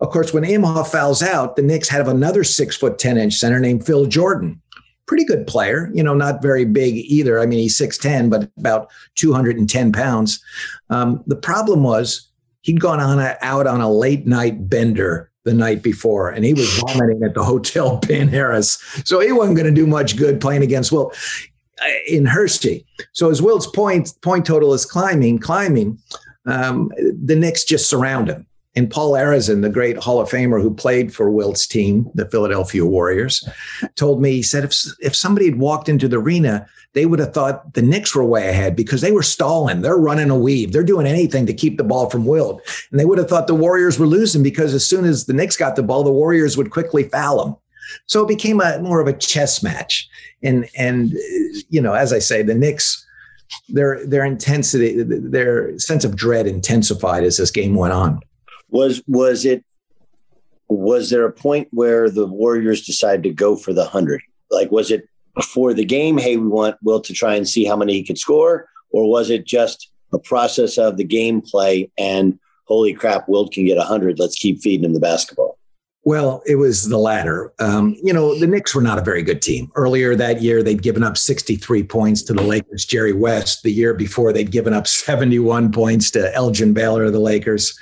Of 0.01 0.11
course, 0.11 0.35
when 0.35 0.43
Imhoff 0.43 0.89
fouls 0.89 1.23
out, 1.23 1.55
the 1.55 1.63
Knicks 1.63 1.89
have 1.89 2.09
another 2.09 2.43
six 2.43 2.77
foot 2.77 2.99
10 2.99 3.17
inch 3.17 3.35
center 3.35 3.61
named 3.61 3.87
Phil 3.87 4.07
Jordon. 4.07 4.59
Pretty 5.07 5.25
good 5.25 5.47
player, 5.47 5.89
you 5.95 6.03
know, 6.03 6.15
not 6.15 6.43
very 6.43 6.65
big 6.65 6.97
either. 6.97 7.39
I 7.39 7.47
mean, 7.47 7.61
he's 7.61 7.79
6'10, 7.79 8.29
but 8.29 8.51
about 8.59 8.91
210 9.15 9.93
pounds. 9.93 10.43
Um, 10.91 11.23
the 11.29 11.37
problem 11.37 11.85
was 11.85 12.29
he'd 12.63 12.81
gone 12.81 12.99
on 12.99 13.21
a, 13.21 13.37
out 13.41 13.69
on 13.69 13.81
a 13.81 13.91
late 13.91 14.27
night 14.27 14.69
bender 14.69 15.31
the 15.45 15.55
night 15.55 15.83
before, 15.83 16.31
and 16.31 16.45
he 16.45 16.55
was 16.55 16.69
vomiting 16.79 17.23
at 17.23 17.35
the 17.35 17.45
Hotel 17.45 17.99
Penn 17.99 18.27
Harris. 18.29 18.79
So 19.05 19.21
he 19.21 19.31
wasn't 19.31 19.59
going 19.59 19.73
to 19.73 19.81
do 19.81 19.87
much 19.87 20.17
good 20.17 20.41
playing 20.41 20.63
against 20.63 20.91
Wilt 20.91 21.15
uh, 21.15 21.54
in 22.07 22.27
Hershey. 22.27 22.87
So 23.13 23.31
as 23.31 23.43
Wilt's 23.43 23.67
point 23.67 24.13
point 24.23 24.47
total 24.47 24.75
is 24.75 24.87
climbing, 24.87 25.39
climbing, 25.39 25.99
um, 26.47 26.91
the 26.97 27.37
Knicks 27.37 27.65
just 27.65 27.89
surround 27.89 28.29
him. 28.29 28.47
And 28.77 28.91
Paul 28.91 29.13
Arizin, 29.13 29.63
the 29.63 29.69
great 29.69 29.97
Hall 29.97 30.21
of 30.21 30.29
Famer 30.29 30.61
who 30.61 30.75
played 30.75 31.15
for 31.15 31.31
Wilt's 31.31 31.67
team, 31.67 32.11
the 32.15 32.29
Philadelphia 32.29 32.85
Warriors, 32.85 33.49
told 33.95 34.21
me, 34.21 34.33
he 34.33 34.43
said, 34.43 34.65
if, 34.65 34.75
if 35.01 35.15
somebody 35.15 35.47
had 35.47 35.61
walked 35.61 35.89
into 35.89 36.09
the 36.09 36.19
arena, 36.19 36.67
they 36.93 37.07
would 37.07 37.21
have 37.21 37.33
thought 37.33 37.75
the 37.75 37.83
Knicks 37.83 38.17
were 38.17 38.25
way 38.25 38.49
ahead 38.49 38.75
because 38.75 39.01
they 39.01 39.13
were 39.13 39.23
stalling. 39.23 39.83
They're 39.83 39.97
running 39.97 40.31
a 40.31 40.37
weave. 40.37 40.73
They're 40.73 40.83
doing 40.83 41.07
anything 41.07 41.47
to 41.47 41.55
keep 41.55 41.77
the 41.77 41.85
ball 41.85 42.11
from 42.11 42.27
Wilt. 42.27 42.63
And 42.91 42.99
they 42.99 43.05
would 43.05 43.19
have 43.19 43.29
thought 43.29 43.47
the 43.47 43.55
Warriors 43.55 43.99
were 43.99 44.07
losing 44.07 44.43
because 44.43 44.75
as 44.75 44.87
soon 44.87 45.05
as 45.05 45.27
the 45.27 45.33
Knicks 45.33 45.57
got 45.57 45.77
the 45.77 45.83
ball, 45.85 46.03
the 46.03 46.13
Warriors 46.13 46.57
would 46.57 46.71
quickly 46.71 47.05
foul 47.05 47.45
them. 47.45 47.57
So 48.07 48.23
it 48.23 48.29
became 48.29 48.61
a 48.61 48.81
more 48.81 49.01
of 49.01 49.07
a 49.07 49.13
chess 49.13 49.63
match. 49.63 50.09
And, 50.43 50.69
and 50.77 51.13
you 51.69 51.81
know, 51.81 51.95
as 51.95 52.13
I 52.13 52.19
say, 52.19 52.43
the 52.43 52.55
Knicks, 52.55 53.07
their, 53.69 54.05
their 54.07 54.25
intensity, 54.25 55.03
their 55.03 55.79
sense 55.79 56.05
of 56.05 56.17
dread 56.17 56.47
intensified 56.47 57.25
as 57.25 57.37
this 57.37 57.51
game 57.51 57.75
went 57.75 57.93
on 57.93 58.21
was 58.75 59.03
was 59.07 59.45
it 59.45 59.65
was 60.69 61.09
there 61.09 61.25
a 61.25 61.33
point 61.33 61.69
where 61.71 62.11
the 62.11 62.27
Warriors 62.27 62.85
decided 62.85 63.23
to 63.23 63.31
go 63.31 63.57
for 63.57 63.73
the 63.73 63.85
hundred? 63.85 64.21
Like, 64.51 64.71
was 64.73 64.91
it 64.91 65.09
before 65.35 65.73
the 65.73 65.85
game? 65.85 66.19
Hey, 66.19 66.37
we 66.37 66.49
want 66.49 66.77
Will 66.83 67.01
to 67.03 67.13
try 67.13 67.37
and 67.37 67.49
see 67.49 67.65
how 67.65 67.77
many 67.77 67.93
he 67.93 68.03
could 68.03 68.19
score, 68.19 68.69
or 68.91 69.09
was 69.09 69.31
it 69.31 69.47
just 69.47 69.91
a 70.13 70.19
process 70.19 70.77
of 70.77 70.97
the 70.97 71.07
gameplay 71.07 71.91
and 71.97 72.39
holy 72.65 72.95
crap, 72.95 73.29
Wilt 73.29 73.53
can 73.53 73.65
get 73.65 73.79
hundred. 73.79 74.19
Let's 74.19 74.37
keep 74.37 74.61
feeding 74.61 74.85
him 74.85 74.93
the 74.93 75.01
basketball. 75.01 75.59
Well, 76.05 76.43
it 76.45 76.57
was 76.57 76.89
the 76.89 76.99
latter. 76.99 77.53
Um, 77.59 77.97
you 78.03 78.13
know, 78.13 78.39
the 78.39 78.47
Knicks 78.47 78.75
were 78.75 78.83
not 78.83 78.99
a 78.99 79.03
very 79.03 79.23
good 79.23 79.41
team. 79.41 79.73
Earlier 79.75 80.15
that 80.15 80.43
year, 80.43 80.63
they'd 80.63 80.83
given 80.83 81.03
up 81.03 81.17
63 81.17 81.83
points 81.85 82.23
to 82.25 82.35
the 82.35 82.43
Lakers, 82.43 82.85
Jerry 82.85 83.15
West. 83.15 83.63
The 83.63 83.73
year 83.73 83.95
before, 83.95 84.33
they'd 84.33 84.51
given 84.51 84.75
up 84.75 84.87
71 84.87 85.73
points 85.73 86.11
to 86.13 86.35
Elgin 86.35 86.75
Baylor 86.75 87.05
of 87.05 87.15
the 87.15 87.21
Lakers. 87.21 87.79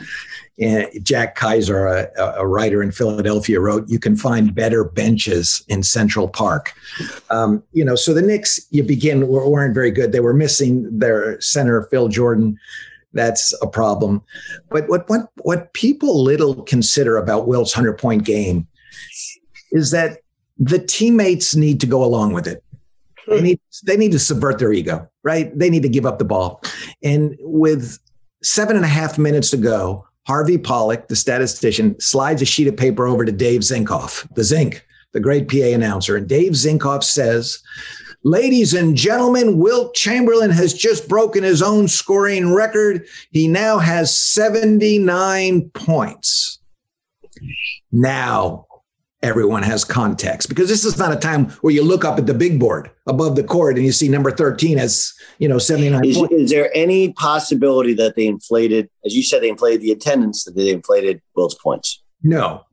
And 0.60 0.88
Jack 1.02 1.36
Kiser, 1.36 1.86
a, 1.86 2.22
a, 2.36 2.46
writer 2.46 2.82
in 2.82 2.92
Philadelphia, 2.92 3.58
wrote, 3.58 3.88
"You 3.88 3.98
can 3.98 4.16
find 4.16 4.54
better 4.54 4.84
benches 4.84 5.64
in 5.66 5.82
Central 5.82 6.28
Park." 6.28 6.74
Um, 7.30 7.62
you 7.72 7.84
know, 7.84 7.96
so 7.96 8.12
the 8.14 8.22
Knicks, 8.22 8.60
you 8.70 8.84
begin 8.84 9.26
weren't 9.26 9.74
very 9.74 9.90
good. 9.90 10.12
They 10.12 10.20
were 10.20 10.34
missing 10.34 10.98
their 10.98 11.40
center, 11.40 11.82
Phil 11.84 12.08
Jordon. 12.08 12.56
That's 13.12 13.52
a 13.62 13.66
problem. 13.66 14.22
But 14.70 14.88
what 14.88 15.08
what 15.08 15.30
what 15.42 15.72
people 15.74 16.22
little 16.22 16.62
consider 16.62 17.16
about 17.16 17.46
Wilt's 17.46 17.72
hundred 17.72 17.98
point 17.98 18.24
game 18.24 18.66
is 19.72 19.90
that 19.90 20.18
the 20.58 20.78
teammates 20.78 21.56
need 21.56 21.80
to 21.80 21.86
go 21.86 22.04
along 22.04 22.32
with 22.32 22.46
it. 22.46 22.62
They 23.28 23.38
hmm. 23.38 23.44
need 23.44 23.60
they 23.84 23.96
need 23.96 24.12
to 24.12 24.18
subvert 24.18 24.58
their 24.58 24.72
ego, 24.72 25.08
right? 25.22 25.56
They 25.56 25.70
need 25.70 25.82
to 25.82 25.88
give 25.88 26.06
up 26.06 26.18
the 26.18 26.24
ball. 26.24 26.62
And 27.02 27.36
with 27.40 27.98
seven 28.42 28.76
and 28.76 28.84
a 28.84 28.88
half 28.88 29.18
minutes 29.18 29.50
to 29.50 29.56
go, 29.56 30.06
Harvey 30.26 30.58
Pollack, 30.58 31.08
the 31.08 31.16
statistician, 31.16 31.98
slides 32.00 32.42
a 32.42 32.44
sheet 32.44 32.68
of 32.68 32.76
paper 32.76 33.06
over 33.06 33.24
to 33.24 33.32
Dave 33.32 33.60
Zinkoff, 33.60 34.32
the 34.34 34.44
Zink, 34.44 34.86
the 35.12 35.20
great 35.20 35.48
PA 35.48 35.74
announcer. 35.74 36.16
And 36.16 36.28
Dave 36.28 36.52
Zinkoff 36.52 37.02
says, 37.02 37.62
Ladies 38.24 38.72
and 38.72 38.96
gentlemen, 38.96 39.58
Wilt 39.58 39.94
Chamberlain 39.94 40.50
has 40.50 40.72
just 40.74 41.08
broken 41.08 41.42
his 41.42 41.60
own 41.60 41.88
scoring 41.88 42.52
record. 42.52 43.06
He 43.32 43.48
now 43.48 43.78
has 43.78 44.16
79 44.16 45.70
points. 45.70 46.60
Now, 47.90 48.66
everyone 49.22 49.62
has 49.62 49.84
context 49.84 50.48
because 50.48 50.68
this 50.68 50.84
is 50.84 50.98
not 50.98 51.12
a 51.12 51.16
time 51.16 51.46
where 51.62 51.72
you 51.72 51.82
look 51.82 52.04
up 52.04 52.18
at 52.18 52.26
the 52.26 52.34
big 52.34 52.58
board 52.58 52.90
above 53.06 53.36
the 53.36 53.44
court 53.44 53.76
and 53.76 53.84
you 53.84 53.92
see 53.92 54.08
number 54.08 54.30
13 54.30 54.78
as 54.78 55.14
you 55.38 55.48
know 55.48 55.58
79 55.58 56.04
is, 56.04 56.16
is, 56.30 56.50
there 56.50 56.70
any 56.74 57.12
possibility 57.12 57.94
that 57.94 58.16
they 58.16 58.26
inflated 58.26 58.90
as 59.06 59.14
you 59.14 59.22
said 59.22 59.40
they 59.40 59.48
inflated 59.48 59.80
the 59.80 59.92
attendance 59.92 60.42
that 60.42 60.56
they 60.56 60.70
inflated 60.70 61.22
Wilt's 61.36 61.54
points 61.54 62.02
no 62.24 62.64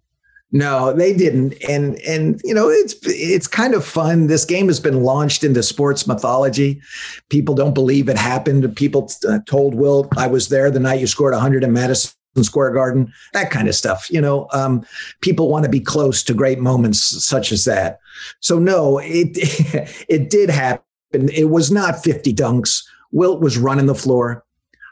no 0.52 0.92
they 0.94 1.14
didn't 1.14 1.54
and 1.68 2.00
and 2.02 2.42
you 2.44 2.54
know 2.54 2.70
it's 2.70 2.96
it's 3.04 3.48
kind 3.48 3.74
of 3.74 3.86
fun 3.86 4.28
this 4.28 4.46
game 4.46 4.68
has 4.68 4.80
been 4.80 5.04
launched 5.04 5.44
into 5.44 5.62
sports 5.62 6.08
mythology 6.08 6.82
people 7.30 7.54
don't 7.54 7.74
believe 7.74 8.10
it 8.10 8.18
happened 8.18 8.76
people 8.76 9.12
uh, 9.28 9.40
told 9.46 9.76
Wilt 9.76 10.18
i 10.18 10.28
was 10.28 10.50
there 10.50 10.72
the 10.72 10.80
night 10.80 11.00
you 11.00 11.08
scored 11.08 11.34
100 11.34 11.64
in 11.64 11.74
madison 11.74 12.14
Square 12.42 12.72
Garden, 12.72 13.12
that 13.34 13.52
kind 13.52 13.68
of 13.68 13.76
stuff. 13.76 14.10
You 14.10 14.22
know, 14.22 14.48
um, 14.54 14.86
people 15.22 15.50
want 15.50 15.66
to 15.66 15.70
be 15.70 15.80
close 15.80 16.24
to 16.24 16.34
great 16.34 16.60
moments 16.60 17.00
such 17.26 17.52
as 17.52 17.66
that. 17.66 18.00
So 18.40 18.60
no, 18.60 19.00
it 19.00 19.32
it 20.10 20.30
did 20.30 20.50
happen. 20.50 20.84
It 21.12 21.50
was 21.50 21.72
not 21.72 22.04
50 22.04 22.34
dunks. 22.34 22.84
Wilt 23.12 23.42
was 23.42 23.58
running 23.58 23.88
the 23.88 23.96
floor. 23.96 24.46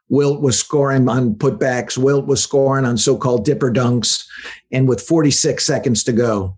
Wilt 0.09 0.41
was 0.41 0.57
scoring 0.57 1.09
on 1.09 1.35
putbacks. 1.35 1.97
Wilt 1.97 2.27
was 2.27 2.41
scoring 2.41 2.85
on 2.85 2.97
so-called 2.97 3.45
dipper 3.45 3.71
dunks. 3.71 4.25
And 4.71 4.87
with 4.87 5.01
46 5.01 5.65
seconds 5.65 6.03
to 6.05 6.13
go, 6.13 6.57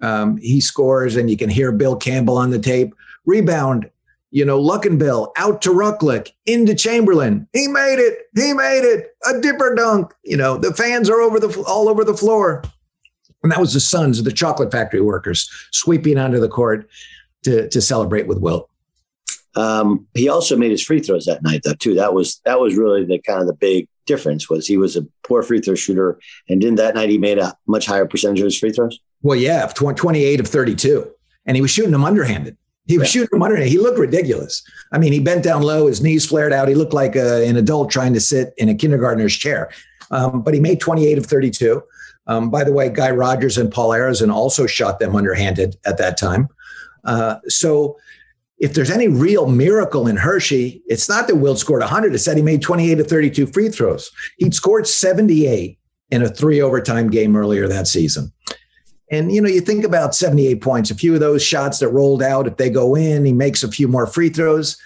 um, 0.00 0.38
he 0.38 0.60
scores, 0.60 1.16
and 1.16 1.30
you 1.30 1.36
can 1.36 1.50
hear 1.50 1.72
Bill 1.72 1.96
Campbell 1.96 2.36
on 2.36 2.50
the 2.50 2.58
tape. 2.58 2.94
Rebound 3.26 3.90
you 4.30 4.44
know, 4.44 4.60
Luckenbill 4.60 5.32
out 5.36 5.60
to 5.62 5.70
Ruklick, 5.70 6.30
into 6.46 6.74
Chamberlain. 6.74 7.48
He 7.52 7.66
made 7.66 7.98
it. 7.98 8.28
He 8.34 8.52
made 8.52 8.84
it. 8.84 9.16
A 9.28 9.40
dipper 9.40 9.74
dunk. 9.74 10.14
You 10.22 10.36
know, 10.36 10.56
the 10.56 10.72
fans 10.72 11.10
are 11.10 11.20
over 11.20 11.40
the 11.40 11.62
all 11.66 11.88
over 11.88 12.04
the 12.04 12.16
floor. 12.16 12.62
And 13.42 13.50
that 13.50 13.60
was 13.60 13.74
the 13.74 13.80
sons 13.80 14.18
of 14.18 14.24
the 14.24 14.32
chocolate 14.32 14.70
factory 14.70 15.00
workers 15.00 15.50
sweeping 15.72 16.18
onto 16.18 16.38
the 16.38 16.48
court 16.48 16.88
to, 17.42 17.68
to 17.70 17.80
celebrate 17.80 18.26
with 18.26 18.38
Wilt. 18.38 18.69
Um, 19.56 20.06
he 20.14 20.28
also 20.28 20.56
made 20.56 20.70
his 20.70 20.82
free 20.82 21.00
throws 21.00 21.26
that 21.26 21.42
night, 21.42 21.62
though, 21.64 21.74
too. 21.74 21.94
That 21.94 22.14
was 22.14 22.40
that 22.44 22.60
was 22.60 22.76
really 22.76 23.04
the 23.04 23.18
kind 23.18 23.40
of 23.40 23.46
the 23.46 23.54
big 23.54 23.88
difference 24.06 24.48
was 24.48 24.66
he 24.66 24.76
was 24.76 24.96
a 24.96 25.06
poor 25.22 25.42
free 25.42 25.60
throw 25.60 25.74
shooter, 25.74 26.18
and 26.48 26.60
didn't 26.60 26.76
that 26.76 26.94
night 26.94 27.10
he 27.10 27.18
made 27.18 27.38
a 27.38 27.56
much 27.66 27.86
higher 27.86 28.06
percentage 28.06 28.40
of 28.40 28.44
his 28.44 28.58
free 28.58 28.72
throws? 28.72 28.98
Well, 29.22 29.38
yeah, 29.38 29.66
28 29.66 30.40
of 30.40 30.46
32, 30.46 31.10
and 31.46 31.56
he 31.56 31.60
was 31.60 31.70
shooting 31.70 31.92
them 31.92 32.04
underhanded. 32.04 32.56
He 32.86 32.98
was 32.98 33.08
yeah. 33.08 33.20
shooting 33.20 33.38
them 33.38 33.42
underhanded. 33.42 33.70
He 33.70 33.78
looked 33.78 33.98
ridiculous. 33.98 34.62
I 34.92 34.98
mean, 34.98 35.12
he 35.12 35.20
bent 35.20 35.44
down 35.44 35.62
low, 35.62 35.86
his 35.86 36.02
knees 36.02 36.26
flared 36.26 36.52
out. 36.52 36.68
He 36.68 36.74
looked 36.74 36.92
like 36.92 37.14
a, 37.14 37.46
an 37.46 37.56
adult 37.56 37.90
trying 37.90 38.14
to 38.14 38.20
sit 38.20 38.54
in 38.56 38.68
a 38.68 38.74
kindergartner's 38.74 39.36
chair. 39.36 39.70
Um, 40.10 40.42
but 40.42 40.54
he 40.54 40.60
made 40.60 40.80
28 40.80 41.18
of 41.18 41.26
32. 41.26 41.82
Um, 42.26 42.50
by 42.50 42.64
the 42.64 42.72
way, 42.72 42.88
Guy 42.88 43.10
Rodgers 43.10 43.58
and 43.58 43.70
Paul 43.70 43.90
Arizin 43.90 44.32
also 44.32 44.66
shot 44.66 44.98
them 44.98 45.14
underhanded 45.14 45.76
at 45.84 45.98
that 45.98 46.16
time. 46.16 46.48
Uh, 47.04 47.36
so 47.46 47.96
if 48.60 48.74
there's 48.74 48.90
any 48.90 49.08
real 49.08 49.46
miracle 49.46 50.06
in 50.06 50.16
Hershey, 50.16 50.82
it's 50.86 51.08
not 51.08 51.26
that 51.26 51.36
Wilt 51.36 51.58
scored 51.58 51.80
100. 51.80 52.14
It's 52.14 52.26
that 52.26 52.36
he 52.36 52.42
made 52.42 52.60
28 52.60 52.96
to 52.96 53.04
32 53.04 53.46
free 53.46 53.70
throws. 53.70 54.10
He'd 54.36 54.54
scored 54.54 54.86
78 54.86 55.78
in 56.10 56.22
a 56.22 56.28
three 56.28 56.60
overtime 56.60 57.08
game 57.08 57.36
earlier 57.36 57.66
that 57.66 57.86
season. 57.86 58.32
And 59.10 59.32
you 59.32 59.40
know, 59.40 59.48
you 59.48 59.62
think 59.62 59.84
about 59.84 60.14
78 60.14 60.60
points, 60.60 60.90
a 60.90 60.94
few 60.94 61.14
of 61.14 61.20
those 61.20 61.42
shots 61.42 61.78
that 61.78 61.88
rolled 61.88 62.22
out, 62.22 62.46
if 62.46 62.58
they 62.58 62.70
go 62.70 62.94
in, 62.94 63.24
he 63.24 63.32
makes 63.32 63.62
a 63.62 63.70
few 63.70 63.88
more 63.88 64.06
free 64.06 64.28
throws, 64.28 64.76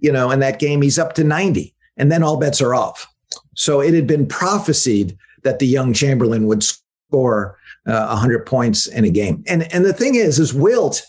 you 0.00 0.12
know, 0.12 0.30
in 0.30 0.40
that 0.40 0.58
game, 0.58 0.82
he's 0.82 0.98
up 0.98 1.14
to 1.14 1.24
90. 1.24 1.74
And 1.96 2.10
then 2.10 2.22
all 2.22 2.38
bets 2.38 2.60
are 2.60 2.74
off. 2.74 3.06
So 3.54 3.80
it 3.80 3.94
had 3.94 4.06
been 4.06 4.26
prophesied 4.26 5.16
that 5.44 5.58
the 5.58 5.66
young 5.66 5.92
Chamberlain 5.92 6.46
would 6.46 6.64
score 6.64 7.56
uh, 7.86 8.06
100 8.08 8.46
points 8.46 8.86
in 8.86 9.04
a 9.04 9.10
game. 9.10 9.44
And 9.46 9.72
and 9.72 9.84
the 9.84 9.92
thing 9.92 10.14
is, 10.16 10.38
is 10.38 10.54
Wilt 10.54 11.02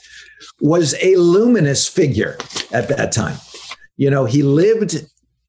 was 0.59 0.95
a 1.01 1.15
luminous 1.15 1.87
figure 1.87 2.37
at 2.71 2.87
that 2.89 3.11
time. 3.11 3.37
You 3.97 4.09
know, 4.09 4.25
he 4.25 4.43
lived 4.43 5.05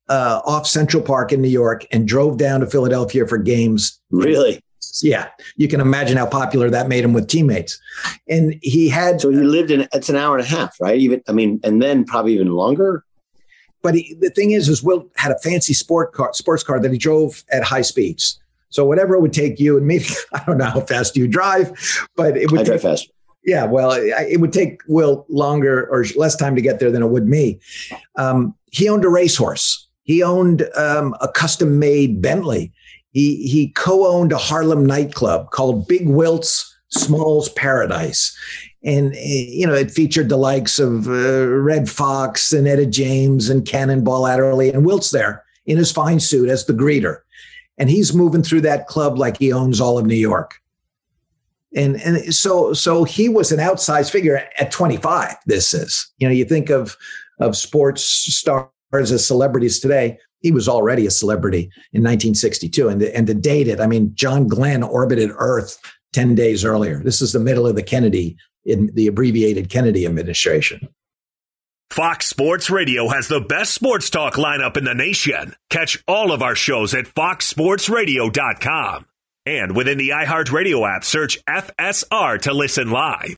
uh, 0.09 0.41
off 0.45 0.67
Central 0.67 1.03
Park 1.03 1.33
in 1.33 1.41
New 1.41 1.49
York 1.49 1.87
and 1.91 2.07
drove 2.07 2.38
down 2.38 2.61
to 2.61 2.67
Philadelphia 2.67 3.26
for 3.26 3.38
games. 3.38 4.00
Really? 4.11 4.61
Yeah, 5.03 5.29
you 5.57 5.67
can 5.67 5.81
imagine 5.81 6.17
how 6.17 6.26
popular 6.26 6.71
that 6.71 6.88
made 6.88 7.05
him 7.05 7.12
with 7.12 7.26
teammates. 7.26 7.81
And 8.29 8.59
he 8.62 8.88
had. 8.88 9.21
So 9.21 9.31
he 9.31 9.37
lived 9.37 9.71
in. 9.71 9.88
It's 9.93 10.09
an 10.09 10.17
hour 10.17 10.37
and 10.37 10.45
a 10.45 10.49
half, 10.49 10.76
right? 10.81 10.99
Even 10.99 11.23
I 11.26 11.33
mean, 11.33 11.59
and 11.64 11.83
then 11.83 12.05
probably 12.05 12.35
even 12.35 12.53
longer. 12.53 13.05
But 13.83 13.97
he, 13.97 14.14
the 14.21 14.31
thing 14.31 14.53
is, 14.53 14.69
is 14.69 14.83
Wilt 14.83 15.11
had 15.17 15.33
a 15.33 15.38
fancy 15.38 15.75
sport 15.75 16.12
car, 16.12 16.33
sports 16.33 16.62
car 16.62 16.81
that 16.81 16.93
he 16.93 16.99
drove 16.99 17.45
at 17.50 17.62
high 17.64 17.83
speeds. 17.83 18.41
So 18.71 18.85
whatever 18.85 19.14
it 19.14 19.21
would 19.21 19.33
take 19.33 19.61
you 19.61 19.76
and 19.76 19.87
me, 19.87 20.00
I 20.33 20.43
don't 20.47 20.59
know 20.59 20.64
how 20.64 20.81
fast 20.81 21.17
you 21.17 21.29
drive, 21.29 21.73
but 22.17 22.37
it 22.37 22.50
would 22.50 22.61
I 22.61 22.64
drive 22.64 22.83
fast. 22.83 23.11
Yeah, 23.44 23.64
well, 23.64 23.92
it 23.92 24.40
would 24.40 24.52
take 24.52 24.80
Will 24.88 25.26
longer 25.28 25.86
or 25.90 26.04
less 26.16 26.34
time 26.34 26.56
to 26.56 26.62
get 26.62 26.80
there 26.80 26.90
than 26.90 27.02
it 27.02 27.10
would 27.10 27.28
me. 27.28 27.60
Um, 28.16 28.54
he 28.70 28.88
owned 28.88 29.04
a 29.04 29.10
racehorse. 29.10 29.86
He 30.04 30.22
owned 30.22 30.68
um, 30.76 31.14
a 31.20 31.28
custom 31.28 31.78
made 31.78 32.22
Bentley. 32.22 32.72
He 33.12 33.46
he 33.46 33.68
co-owned 33.68 34.32
a 34.32 34.38
Harlem 34.38 34.84
nightclub 34.86 35.50
called 35.50 35.86
Big 35.86 36.08
Wilt's 36.08 36.74
Small's 36.88 37.48
Paradise. 37.50 38.36
And 38.82 39.14
eh, 39.14 39.46
you 39.48 39.66
know, 39.66 39.74
it 39.74 39.90
featured 39.90 40.28
the 40.28 40.36
likes 40.36 40.78
of 40.78 41.06
uh, 41.06 41.46
Redd 41.46 41.88
Foxx 41.88 42.52
and 42.52 42.66
Etta 42.66 42.86
James 42.86 43.48
and 43.48 43.66
Cannonball 43.66 44.26
Adderley, 44.26 44.72
and 44.72 44.84
Wilt's 44.84 45.10
there 45.10 45.44
in 45.66 45.76
his 45.76 45.92
fine 45.92 46.20
suit 46.20 46.48
as 46.48 46.64
the 46.66 46.72
greeter. 46.72 47.20
and 47.78 47.90
he's 47.90 48.14
moving 48.14 48.42
through 48.42 48.62
that 48.62 48.86
club 48.86 49.18
like 49.18 49.38
he 49.38 49.52
owns 49.52 49.80
all 49.80 49.98
of 49.98 50.06
New 50.06 50.14
York. 50.14 50.60
And 51.75 52.00
and 52.02 52.35
so 52.35 52.73
so 52.73 53.04
he 53.04 53.28
was 53.28 53.52
an 53.52 53.59
outsized 53.59 54.11
figure 54.11 54.49
at 54.59 54.71
25. 54.71 55.35
This 55.47 55.75
is 55.75 56.11
you 56.19 56.28
know 56.28 56.33
you 56.33 56.45
think 56.45 56.71
of 56.71 56.97
of 57.40 57.57
sports 57.57 58.04
stars 58.04 58.69
as 58.95 59.26
celebrities 59.26 59.81
today. 59.81 60.19
He 60.40 60.52
was 60.52 60.69
already 60.69 61.07
a 61.07 61.11
celebrity 61.11 61.71
in 61.93 62.02
1962, 62.02 62.88
and 62.88 63.02
and 63.02 63.26
to 63.26 63.35
date 63.35 63.69
it, 63.69 63.81
I 63.81 63.87
mean, 63.87 64.12
John 64.14 64.47
Glenn 64.47 64.83
orbited 64.83 65.31
Earth 65.37 65.78
10 66.12 66.35
days 66.35 66.64
earlier. 66.64 67.02
This 67.02 67.21
is 67.21 67.33
the 67.33 67.40
middle 67.40 67.66
of 67.66 67.76
the 67.76 67.83
Kennedy 67.83 68.37
in 68.64 68.90
the 68.95 69.07
abbreviated 69.07 69.69
Kennedy 69.69 70.07
administration. 70.07 70.88
Fox 71.90 72.26
Sports 72.26 72.71
Radio 72.71 73.09
has 73.09 73.28
the 73.28 73.40
best 73.40 73.75
sports 73.75 74.11
talk 74.11 74.35
lineup 74.35 74.76
in 74.76 74.85
the 74.85 74.95
nation. 74.95 75.54
Catch 75.71 76.02
all 76.09 76.33
of 76.33 76.43
our 76.43 76.57
shows 76.57 76.95
at 76.95 77.04
foxsportsradio.com. 77.04 79.07
And 79.46 79.76
within 79.76 79.98
the 79.98 80.10
iHeartRadio 80.10 80.88
app, 80.88 81.04
search 81.04 81.38
FSR 81.44 82.40
to 82.42 82.54
listen 82.54 82.90
live. 82.90 83.36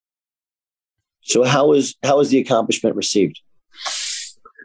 So 1.22 1.42
how 1.42 1.68
was 1.68 1.96
how 2.04 2.18
was 2.18 2.30
the 2.30 2.38
accomplishment 2.38 2.94
received? 2.94 3.40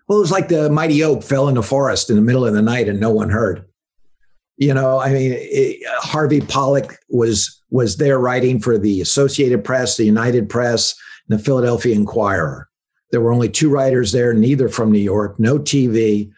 Well, 0.08 0.20
it 0.20 0.22
was 0.22 0.32
like 0.32 0.50
the 0.50 0.70
mighty 0.70 1.04
oak 1.04 1.24
fell 1.24 1.48
in 1.48 1.56
the 1.56 1.64
forest 1.64 2.10
in 2.10 2.16
the 2.16 2.22
middle 2.22 2.46
of 2.46 2.54
the 2.54 2.62
night 2.62 2.88
and 2.88 3.00
no 3.00 3.10
one 3.10 3.30
heard. 3.30 3.66
You 4.58 4.76
know, 4.76 5.00
I 5.00 5.12
mean, 5.12 5.34
it, 5.36 5.80
Harvey 5.88 6.42
Pollack 6.42 7.00
was 7.10 7.60
was 7.72 7.98
there 7.98 8.20
writing 8.20 8.60
for 8.60 8.78
the 8.78 9.02
Associated 9.02 9.64
Press, 9.64 9.98
the 9.98 10.06
United 10.06 10.50
Press, 10.50 10.94
and 11.28 11.40
the 11.40 11.44
Philadelphia 11.44 11.96
Inquirer. 11.96 12.70
There 13.12 13.22
were 13.22 13.34
only 13.34 13.50
two 13.50 13.70
writers 13.70 14.12
there, 14.12 14.34
neither 14.34 14.70
from 14.70 14.92
New 14.92 15.00
York, 15.00 15.40
no 15.40 15.58
TV. 15.58 16.32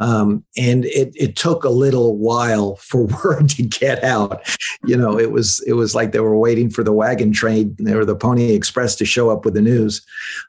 Um, 0.00 0.44
and 0.56 0.84
it, 0.84 1.12
it 1.16 1.34
took 1.34 1.64
a 1.64 1.70
little 1.70 2.16
while 2.16 2.76
for 2.76 3.06
word 3.24 3.48
to 3.50 3.62
get 3.62 4.02
out. 4.04 4.46
You 4.84 4.96
know, 4.96 5.18
it 5.18 5.32
was 5.32 5.62
it 5.66 5.72
was 5.74 5.94
like 5.94 6.12
they 6.12 6.20
were 6.20 6.38
waiting 6.38 6.70
for 6.70 6.84
the 6.84 6.92
wagon 6.92 7.32
train 7.32 7.76
or 7.88 8.04
the 8.04 8.16
Pony 8.16 8.52
Express 8.52 8.94
to 8.96 9.04
show 9.04 9.30
up 9.30 9.44
with 9.44 9.54
the 9.54 9.62
news. 9.62 10.04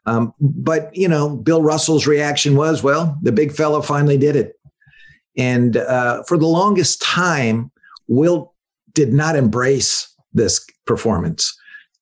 Um, 0.06 0.32
but 0.40 0.94
you 0.94 1.08
know, 1.08 1.36
Bill 1.36 1.62
Russell's 1.62 2.06
reaction 2.06 2.56
was, 2.56 2.82
"Well, 2.82 3.18
the 3.22 3.32
big 3.32 3.52
fellow 3.52 3.82
finally 3.82 4.18
did 4.18 4.36
it." 4.36 4.58
And 5.36 5.76
uh, 5.76 6.22
for 6.24 6.36
the 6.36 6.46
longest 6.46 7.00
time, 7.02 7.70
Wilt 8.08 8.52
did 8.94 9.12
not 9.12 9.36
embrace 9.36 10.14
this 10.32 10.64
performance. 10.86 11.56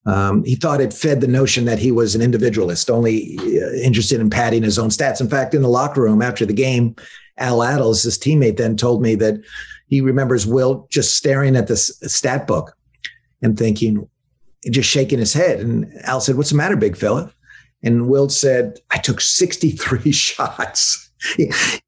Um, 0.05 0.43
he 0.43 0.55
thought 0.55 0.81
it 0.81 0.93
fed 0.93 1.21
the 1.21 1.27
notion 1.27 1.65
that 1.65 1.77
he 1.77 1.91
was 1.91 2.15
an 2.15 2.21
individualist, 2.21 2.89
only 2.89 3.37
uh, 3.39 3.73
interested 3.73 4.19
in 4.19 4.29
padding 4.29 4.63
his 4.63 4.79
own 4.79 4.89
stats. 4.89 5.21
In 5.21 5.29
fact, 5.29 5.53
in 5.53 5.61
the 5.61 5.69
locker 5.69 6.01
room 6.01 6.21
after 6.21 6.45
the 6.45 6.53
game, 6.53 6.95
Al 7.39 7.59
Attles, 7.59 8.03
his 8.03 8.17
teammate, 8.17 8.57
then 8.57 8.77
told 8.77 9.01
me 9.01 9.15
that 9.15 9.41
he 9.87 10.01
remembers 10.01 10.45
Will 10.45 10.87
just 10.91 11.15
staring 11.15 11.55
at 11.55 11.67
the 11.67 11.77
stat 11.77 12.47
book 12.47 12.75
and 13.41 13.57
thinking, 13.57 14.07
just 14.69 14.89
shaking 14.89 15.19
his 15.19 15.33
head. 15.33 15.59
And 15.59 15.91
Al 16.03 16.21
said, 16.21 16.37
What's 16.37 16.51
the 16.51 16.57
matter, 16.57 16.75
big 16.75 16.97
fella? 16.97 17.33
And 17.81 18.09
Will 18.09 18.29
said, 18.29 18.79
I 18.91 18.97
took 18.97 19.21
63 19.21 20.11
shots. 20.11 21.09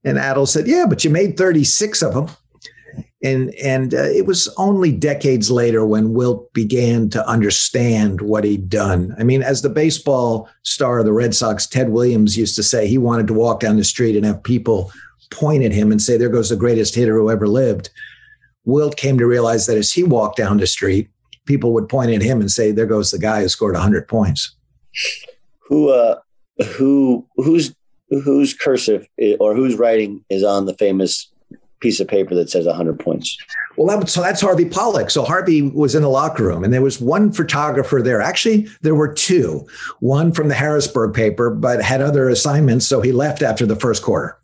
and 0.03 0.17
Attles 0.17 0.50
said, 0.50 0.67
Yeah, 0.67 0.86
but 0.88 1.03
you 1.03 1.10
made 1.10 1.38
36 1.38 2.01
of 2.01 2.13
them. 2.13 2.27
And 3.24 3.53
and 3.55 3.93
uh, 3.93 4.03
it 4.03 4.25
was 4.25 4.51
only 4.58 4.91
decades 4.91 5.51
later 5.51 5.86
when 5.86 6.13
Wilt 6.13 6.51
began 6.53 7.08
to 7.12 7.27
understand 7.27 8.20
what 8.20 8.43
he'd 8.43 8.67
done. 8.67 9.15
I 9.20 9.24
mean, 9.24 9.43
as 9.43 9.62
the 9.62 9.70
baseball 9.70 10.50
star 10.63 11.00
of 11.00 11.05
the 11.05 11.13
Red 11.13 11.36
Sox, 11.36 11.67
Ted 11.67 11.89
Williams 11.89 12.36
used 12.36 12.55
to 12.55 12.63
say, 12.63 12.88
he 12.88 12.98
wanted 12.98 13.27
to 13.27 13.34
walk 13.34 13.60
down 13.60 13.77
the 13.77 13.84
street 13.84 14.15
and 14.15 14.25
have 14.25 14.41
people 14.41 14.91
point 15.31 15.63
at 15.63 15.71
him 15.71 15.91
and 15.91 16.01
say, 16.01 16.17
"There 16.17 16.29
goes 16.29 16.50
the 16.50 16.55
greatest 16.55 16.95
hitter 16.95 17.15
who 17.15 17.29
ever 17.29 17.47
lived." 17.47 17.89
Wilt 18.63 18.95
came 18.95 19.17
to 19.17 19.25
realize 19.25 19.65
that 19.65 19.77
as 19.77 19.91
he 19.91 20.03
walked 20.03 20.38
down 20.38 20.57
the 20.57 20.67
street, 20.67 21.09
people 21.45 21.73
would 21.73 21.89
point 21.89 22.11
at 22.11 22.21
him 22.21 22.39
and 22.39 22.51
say, 22.51 22.71
"There 22.71 22.85
goes 22.85 23.11
the 23.11 23.19
guy 23.19 23.41
who 23.41 23.50
scored 23.50 23.73
100 23.73 24.07
points." 24.07 24.56
Who 25.67 25.89
uh, 25.89 26.19
who 26.77 27.25
who's 27.38 27.73
whose 28.10 28.53
cursive 28.53 29.08
or 29.39 29.56
whose 29.56 29.75
writing 29.75 30.23
is 30.29 30.43
on 30.43 30.65
the 30.65 30.73
famous 30.75 31.32
piece 31.82 31.99
of 31.99 32.08
paper 32.08 32.36
that 32.36 32.49
says 32.49 32.65
100 32.65 32.99
points. 32.99 33.38
Well, 33.75 33.99
that, 33.99 34.08
so 34.08 34.21
that's 34.21 34.41
Harvey 34.41 34.65
Pollack. 34.65 35.10
So 35.10 35.23
Harvey 35.23 35.62
was 35.62 35.95
in 35.95 36.03
the 36.03 36.10
locker 36.10 36.43
room, 36.43 36.63
and 36.63 36.71
there 36.73 36.82
was 36.82 37.01
one 37.01 37.32
photographer 37.32 38.01
there. 38.01 38.21
Actually, 38.21 38.67
there 38.82 38.95
were 38.95 39.12
two. 39.12 39.67
One 39.99 40.32
from 40.32 40.47
the 40.47 40.53
Harrisburg 40.53 41.13
paper, 41.13 41.49
but 41.49 41.82
had 41.82 42.01
other 42.01 42.29
assignments, 42.29 42.86
so 42.86 43.01
he 43.01 43.12
left 43.12 43.41
after 43.41 43.65
the 43.65 43.75
first 43.75 44.03
quarter. 44.03 44.38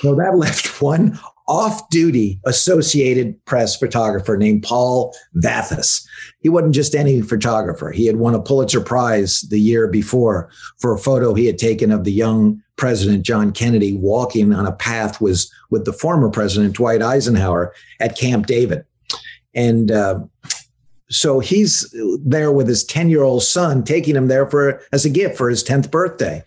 So 0.00 0.14
that 0.14 0.36
left 0.36 0.82
one 0.82 1.18
off 1.46 1.88
duty 1.90 2.40
Associated 2.46 3.42
Press 3.44 3.76
photographer 3.76 4.36
named 4.36 4.62
Paul 4.62 5.14
Vathis. 5.36 6.06
He 6.40 6.48
wasn't 6.48 6.74
just 6.74 6.94
any 6.94 7.20
photographer. 7.20 7.90
He 7.90 8.06
had 8.06 8.16
won 8.16 8.34
a 8.34 8.40
Pulitzer 8.40 8.80
Prize 8.80 9.42
the 9.42 9.60
year 9.60 9.86
before 9.88 10.50
for 10.78 10.94
a 10.94 10.98
photo 10.98 11.34
he 11.34 11.46
had 11.46 11.58
taken 11.58 11.90
of 11.90 12.04
the 12.04 12.12
young 12.12 12.62
President 12.76 13.24
John 13.24 13.52
Kennedy 13.52 13.96
walking 13.96 14.52
on 14.52 14.66
a 14.66 14.72
path 14.72 15.20
was 15.20 15.52
with 15.70 15.84
the 15.84 15.92
former 15.92 16.30
president 16.30 16.74
Dwight 16.74 17.02
Eisenhower 17.02 17.72
at 18.00 18.18
Camp 18.18 18.46
David. 18.46 18.84
And 19.54 19.92
uh, 19.92 20.20
so 21.10 21.38
he's 21.38 21.94
there 22.24 22.50
with 22.50 22.66
his 22.66 22.84
10 22.84 23.10
year 23.10 23.22
old 23.22 23.42
son, 23.42 23.84
taking 23.84 24.16
him 24.16 24.28
there 24.28 24.48
for 24.48 24.80
as 24.92 25.04
a 25.04 25.10
gift 25.10 25.36
for 25.36 25.50
his 25.50 25.62
10th 25.62 25.90
birthday. 25.90 26.42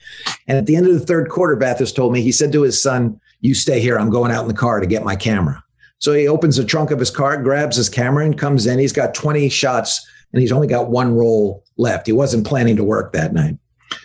And 0.47 0.57
at 0.57 0.65
the 0.65 0.75
end 0.75 0.87
of 0.87 0.93
the 0.93 1.05
third 1.05 1.29
quarter, 1.29 1.55
Vathis 1.55 1.95
told 1.95 2.11
me, 2.11 2.21
he 2.21 2.31
said 2.31 2.51
to 2.53 2.63
his 2.63 2.81
son, 2.81 3.19
You 3.41 3.53
stay 3.53 3.79
here. 3.79 3.99
I'm 3.99 4.09
going 4.09 4.31
out 4.31 4.41
in 4.41 4.47
the 4.47 4.53
car 4.53 4.79
to 4.79 4.87
get 4.87 5.03
my 5.03 5.15
camera. 5.15 5.63
So 5.99 6.13
he 6.13 6.27
opens 6.27 6.57
the 6.57 6.65
trunk 6.65 6.91
of 6.91 6.99
his 6.99 7.11
car, 7.11 7.41
grabs 7.41 7.75
his 7.75 7.89
camera, 7.89 8.25
and 8.25 8.37
comes 8.37 8.65
in. 8.67 8.79
He's 8.79 8.93
got 8.93 9.13
20 9.13 9.49
shots 9.49 10.07
and 10.33 10.41
he's 10.41 10.51
only 10.51 10.67
got 10.67 10.89
one 10.89 11.15
roll 11.15 11.63
left. 11.77 12.07
He 12.07 12.13
wasn't 12.13 12.45
planning 12.45 12.75
to 12.75 12.83
work 12.83 13.13
that 13.13 13.33
night. 13.33 13.57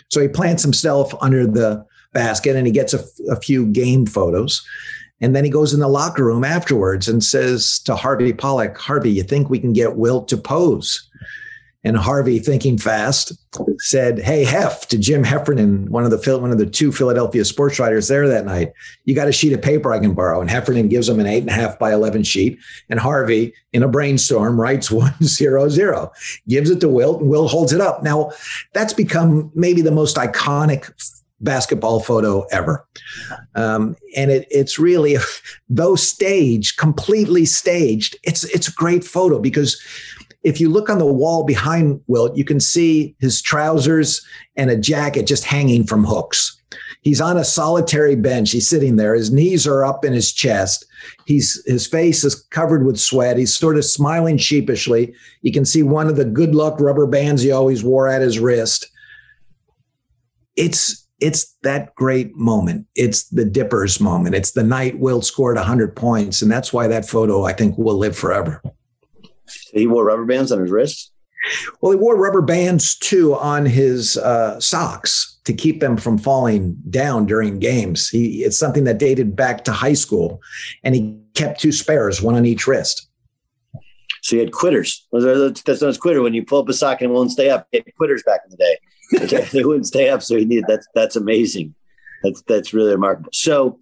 So 0.09 0.21
he 0.21 0.27
plants 0.27 0.63
himself 0.63 1.13
under 1.21 1.45
the 1.45 1.85
basket 2.13 2.55
and 2.55 2.65
he 2.65 2.73
gets 2.73 2.93
a, 2.93 3.03
a 3.29 3.35
few 3.35 3.65
game 3.67 4.05
photos. 4.05 4.65
And 5.21 5.35
then 5.35 5.45
he 5.45 5.49
goes 5.49 5.73
in 5.73 5.79
the 5.79 5.87
locker 5.87 6.25
room 6.25 6.43
afterwards 6.43 7.07
and 7.07 7.23
says 7.23 7.79
to 7.79 7.95
Harvey 7.95 8.33
Pollack, 8.33 8.77
Harvey, 8.77 9.11
you 9.11 9.23
think 9.23 9.49
we 9.49 9.59
can 9.59 9.73
get 9.73 9.95
Wilt 9.95 10.27
to 10.29 10.37
pose? 10.37 11.09
And 11.85 11.97
Harvey, 11.97 12.39
thinking 12.39 12.77
fast, 12.77 13.33
said, 13.79 14.19
"Hey, 14.19 14.45
Hef," 14.45 14.87
to 14.87 14.97
Jim 14.97 15.25
Heffernan, 15.25 15.91
one 15.91 16.05
of 16.05 16.11
the 16.11 16.37
one 16.37 16.51
of 16.51 16.57
the 16.57 16.65
two 16.65 16.93
Philadelphia 16.93 17.43
sports 17.43 17.77
writers 17.77 18.07
there 18.07 18.25
that 18.29 18.45
night. 18.45 18.71
You 19.03 19.13
got 19.13 19.27
a 19.27 19.33
sheet 19.33 19.51
of 19.51 19.61
paper 19.61 19.91
I 19.91 19.99
can 19.99 20.13
borrow, 20.13 20.39
and 20.39 20.49
Heffernan 20.49 20.87
gives 20.87 21.09
him 21.09 21.19
an 21.19 21.27
eight 21.27 21.41
and 21.41 21.49
a 21.49 21.53
half 21.53 21.77
by 21.77 21.91
eleven 21.91 22.23
sheet, 22.23 22.57
and 22.89 23.01
Harvey, 23.01 23.53
in 23.73 23.83
a 23.83 23.89
brainstorm, 23.89 24.59
writes 24.59 24.89
one 24.91 25.13
zero 25.21 25.67
zero, 25.67 26.13
gives 26.47 26.69
it 26.69 26.79
to 26.79 26.87
Wilt, 26.87 27.19
and 27.19 27.29
Wilt 27.29 27.51
holds 27.51 27.73
it 27.73 27.81
up. 27.81 28.01
Now, 28.01 28.31
that's 28.73 28.93
become 28.93 29.51
maybe 29.53 29.81
the 29.81 29.91
most 29.91 30.15
iconic 30.15 30.89
basketball 31.43 31.99
photo 31.99 32.43
ever. 32.51 32.85
Um, 33.55 33.95
and 34.15 34.31
it, 34.31 34.47
it's 34.49 34.79
really, 34.79 35.17
though 35.69 35.95
staged, 35.95 36.77
completely 36.77 37.45
staged, 37.45 38.15
it's, 38.23 38.43
it's 38.45 38.67
a 38.67 38.73
great 38.73 39.03
photo 39.03 39.39
because 39.39 39.81
if 40.43 40.59
you 40.59 40.69
look 40.69 40.89
on 40.89 40.97
the 40.97 41.05
wall 41.05 41.43
behind 41.43 42.01
Wilt, 42.07 42.35
you 42.35 42.43
can 42.43 42.59
see 42.59 43.15
his 43.19 43.41
trousers 43.41 44.25
and 44.55 44.69
a 44.69 44.77
jacket 44.77 45.25
just 45.25 45.45
hanging 45.45 45.85
from 45.85 46.03
hooks. 46.03 46.59
He's 47.01 47.21
on 47.21 47.37
a 47.37 47.43
solitary 47.43 48.15
bench. 48.15 48.51
He's 48.51 48.69
sitting 48.69 48.95
there. 48.95 49.13
His 49.13 49.31
knees 49.31 49.67
are 49.67 49.83
up 49.83 50.05
in 50.05 50.13
his 50.13 50.31
chest. 50.31 50.85
He's 51.25 51.61
his 51.65 51.85
face 51.85 52.23
is 52.23 52.35
covered 52.35 52.85
with 52.85 52.97
sweat. 52.97 53.37
He's 53.37 53.55
sort 53.55 53.77
of 53.77 53.83
smiling 53.83 54.37
sheepishly. 54.37 55.13
You 55.41 55.51
can 55.51 55.65
see 55.65 55.83
one 55.83 56.07
of 56.07 56.15
the 56.15 56.25
good 56.25 56.55
luck 56.55 56.79
rubber 56.79 57.05
bands 57.05 57.41
he 57.41 57.51
always 57.51 57.83
wore 57.83 58.07
at 58.07 58.21
his 58.21 58.39
wrist. 58.39 58.89
It's 60.55 61.02
it's 61.19 61.55
that 61.63 61.95
great 61.95 62.35
moment. 62.35 62.87
It's 62.95 63.29
the 63.29 63.45
Dippers 63.45 63.99
moment. 63.99 64.35
It's 64.35 64.51
the 64.51 64.63
night 64.63 64.99
Wilt 64.99 65.25
scored 65.25 65.55
100 65.55 65.95
points. 65.95 66.41
And 66.41 66.51
that's 66.51 66.73
why 66.73 66.87
that 66.87 67.07
photo, 67.07 67.43
I 67.43 67.53
think, 67.53 67.77
will 67.77 67.97
live 67.97 68.17
forever. 68.17 68.61
He 69.73 69.87
wore 69.87 70.05
rubber 70.05 70.25
bands 70.25 70.51
on 70.51 70.59
his 70.59 70.71
wrists? 70.71 71.11
Well, 71.81 71.91
he 71.91 71.97
wore 71.97 72.17
rubber 72.17 72.41
bands 72.41 72.95
too 72.95 73.35
on 73.35 73.65
his 73.65 74.17
uh, 74.17 74.59
socks 74.59 75.39
to 75.43 75.53
keep 75.53 75.81
them 75.81 75.97
from 75.97 76.17
falling 76.17 76.77
down 76.89 77.25
during 77.25 77.59
games. 77.59 78.09
He, 78.09 78.43
it's 78.43 78.57
something 78.57 78.85
that 78.85 78.97
dated 78.97 79.35
back 79.35 79.65
to 79.65 79.71
high 79.71 79.93
school. 79.93 80.41
And 80.83 80.95
he 80.95 81.17
kept 81.33 81.59
two 81.59 81.73
spares, 81.73 82.21
one 82.21 82.35
on 82.35 82.45
each 82.45 82.65
wrist. 82.65 83.09
So 84.21 84.37
you 84.37 84.41
had 84.41 84.53
quitters. 84.53 85.05
That's 85.11 85.81
not 85.81 85.95
a 85.95 85.99
quitter. 85.99 86.21
When 86.21 86.33
you 86.33 86.45
pull 86.45 86.59
up 86.59 86.69
a 86.69 86.73
sock 86.73 87.01
and 87.01 87.11
it 87.11 87.13
won't 87.13 87.31
stay 87.31 87.49
up, 87.49 87.67
you 87.73 87.81
had 87.85 87.95
quitters 87.95 88.23
back 88.23 88.41
in 88.45 88.51
the 88.51 88.57
day. 88.57 88.77
they 89.51 89.63
wouldn't 89.63 89.87
stay 89.87 90.09
up, 90.09 90.21
so 90.21 90.37
he 90.37 90.45
needed 90.45 90.65
that's 90.67 90.87
that's 90.93 91.15
amazing. 91.15 91.75
That's 92.23 92.41
that's 92.43 92.73
really 92.73 92.91
remarkable. 92.91 93.29
So, 93.33 93.79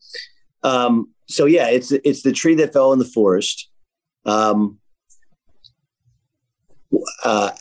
um, 0.63 1.09
so 1.27 1.45
yeah, 1.45 1.67
it's 1.67 1.91
it's 1.91 2.23
the 2.23 2.31
tree 2.31 2.55
that 2.55 2.73
fell 2.73 2.93
in 2.93 2.99
the 2.99 3.05
forest. 3.05 3.69
Um, 4.25 4.79
uh, 7.23 7.51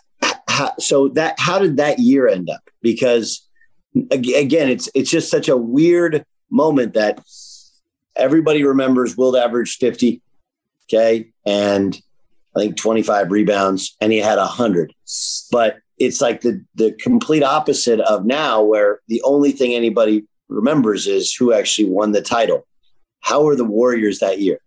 how, 0.49 0.75
so 0.79 1.09
that 1.09 1.39
how 1.39 1.59
did 1.59 1.77
that 1.77 1.99
year 1.99 2.29
end 2.29 2.51
up? 2.51 2.69
Because 2.83 3.47
again, 4.11 4.69
it's 4.69 4.89
it's 4.95 5.11
just 5.11 5.31
such 5.31 5.49
a 5.49 5.57
weird 5.57 6.25
moment 6.51 6.95
that 6.95 7.23
everybody 8.17 8.65
remembers. 8.65 9.17
Wilt 9.17 9.37
average 9.37 9.77
fifty. 9.79 10.23
Okay. 10.93 11.31
And 11.47 12.01
I 12.57 12.61
think 12.61 12.77
25 12.77 13.31
rebounds 13.31 13.97
and 14.01 14.13
he 14.13 14.19
had 14.19 14.39
100. 14.39 14.93
But 15.53 15.77
it's 16.01 16.21
like 16.21 16.41
the, 16.41 16.65
the 16.75 16.93
complete 16.93 17.45
opposite 17.45 18.01
of 18.01 18.25
now, 18.25 18.63
where 18.63 19.01
the 19.07 19.23
only 19.23 19.53
thing 19.53 19.75
anybody 19.75 20.25
remembers 20.49 21.07
is 21.07 21.33
who 21.33 21.53
actually 21.53 21.89
won 21.89 22.13
the 22.13 22.23
title. 22.23 22.67
How 23.21 23.45
were 23.45 23.55
the 23.55 23.67
Warriors 23.67 24.19
that 24.19 24.41
year? 24.41 24.59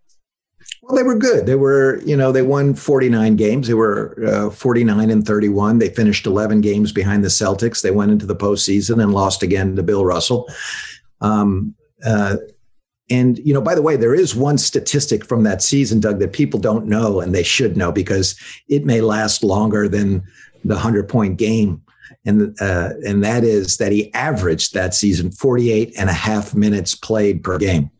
Well, 0.84 0.96
they 0.96 1.04
were 1.04 1.18
good. 1.18 1.46
They 1.46 1.56
were, 1.56 2.02
you 2.06 2.16
know, 2.16 2.32
they 2.32 2.44
won 2.44 2.76
49 2.76 3.36
games. 3.36 3.68
They 3.68 3.74
were 3.74 4.16
uh, 4.26 4.50
49 4.52 5.10
and 5.10 5.26
31. 5.26 5.80
They 5.80 5.90
finished 5.90 6.26
11 6.26 6.62
games 6.62 6.92
behind 6.92 7.24
the 7.24 7.30
Celtics. 7.30 7.82
They 7.82 7.92
went 7.92 8.12
into 8.12 8.26
the 8.26 8.36
postseason 8.36 9.02
and 9.02 9.14
lost 9.14 9.44
again 9.44 9.76
to 9.76 9.84
Bill 9.84 10.06
Russell. 10.06 10.48
Um, 11.20 11.74
uh, 12.06 12.38
and, 13.10 13.40
you 13.40 13.54
know, 13.54 13.62
by 13.62 13.76
the 13.76 13.82
way, 13.82 13.96
there 13.96 14.14
is 14.14 14.36
one 14.36 14.58
statistic 14.58 15.26
from 15.26 15.44
that 15.44 15.62
season, 15.62 16.00
Doug, 16.00 16.20
that 16.20 16.34
people 16.34 16.60
don't 16.60 16.86
know 16.86 17.20
and 17.20 17.34
they 17.34 17.44
should 17.44 17.76
know 17.76 17.92
because 17.92 18.40
it 18.68 18.86
may 18.86 19.02
last 19.02 19.44
longer 19.44 19.90
than 19.90 20.24
the 20.64 20.76
100 20.76 21.08
point 21.08 21.38
game. 21.38 21.82
And, 22.26 22.56
uh, 22.62 22.92
and 23.06 23.24
that 23.24 23.44
is 23.44 23.78
that 23.78 23.92
he 23.92 24.14
averaged 24.14 24.74
that 24.74 24.94
season 24.94 25.32
48 25.32 25.94
and 25.98 26.10
a 26.10 26.14
half 26.14 26.56
minutes 26.56 26.96
played 26.96 27.44
per 27.44 27.58
game. 27.58 27.92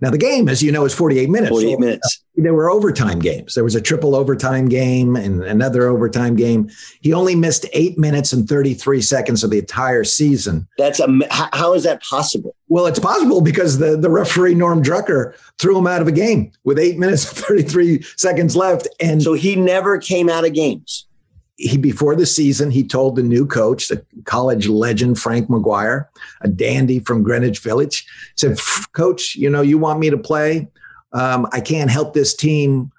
Now, 0.00 0.10
the 0.10 0.18
game, 0.18 0.48
as 0.48 0.62
you 0.62 0.72
know, 0.72 0.84
is 0.84 0.94
48 0.94 1.30
minutes. 1.30 1.50
48 1.50 1.78
minutes. 1.78 2.24
there 2.36 2.52
were 2.52 2.68
overtime 2.68 3.20
games. 3.20 3.54
There 3.54 3.64
was 3.64 3.74
a 3.74 3.80
triple 3.80 4.14
overtime 4.14 4.68
game 4.68 5.16
and 5.16 5.42
another 5.44 5.86
overtime 5.86 6.36
game. 6.36 6.68
He 7.00 7.12
only 7.12 7.34
missed 7.34 7.64
eight 7.72 7.96
minutes 7.96 8.32
and 8.32 8.48
33 8.48 9.00
seconds 9.00 9.44
of 9.44 9.50
the 9.50 9.58
entire 9.58 10.04
season. 10.04 10.66
That's 10.76 11.00
a, 11.00 11.08
how 11.30 11.74
is 11.74 11.84
that 11.84 12.02
possible? 12.02 12.54
Well, 12.68 12.86
it's 12.86 12.98
possible 12.98 13.40
because 13.40 13.78
the, 13.78 13.96
the 13.96 14.10
referee, 14.10 14.56
Norm 14.56 14.82
Drucker, 14.82 15.34
threw 15.58 15.78
him 15.78 15.86
out 15.86 16.02
of 16.02 16.08
a 16.08 16.12
game 16.12 16.52
with 16.64 16.78
eight 16.78 16.98
minutes 16.98 17.26
and 17.30 17.38
33 17.46 18.02
seconds 18.16 18.56
left. 18.56 18.88
And 19.00 19.22
so 19.22 19.32
he 19.32 19.56
never 19.56 19.98
came 19.98 20.28
out 20.28 20.44
of 20.44 20.52
games 20.52 21.06
he 21.56 21.76
before 21.76 22.16
the 22.16 22.26
season 22.26 22.70
he 22.70 22.86
told 22.86 23.16
the 23.16 23.22
new 23.22 23.46
coach 23.46 23.88
the 23.88 24.04
college 24.24 24.66
legend 24.66 25.18
frank 25.18 25.48
mcguire 25.48 26.06
a 26.40 26.48
dandy 26.48 26.98
from 26.98 27.22
greenwich 27.22 27.60
village 27.60 28.06
said 28.36 28.58
coach 28.92 29.36
you 29.36 29.48
know 29.48 29.62
you 29.62 29.78
want 29.78 30.00
me 30.00 30.10
to 30.10 30.18
play? 30.18 30.68
Um, 31.12 31.46
i 31.52 31.60
can't 31.60 31.90
help 31.90 32.12
this 32.12 32.34
team 32.34 32.90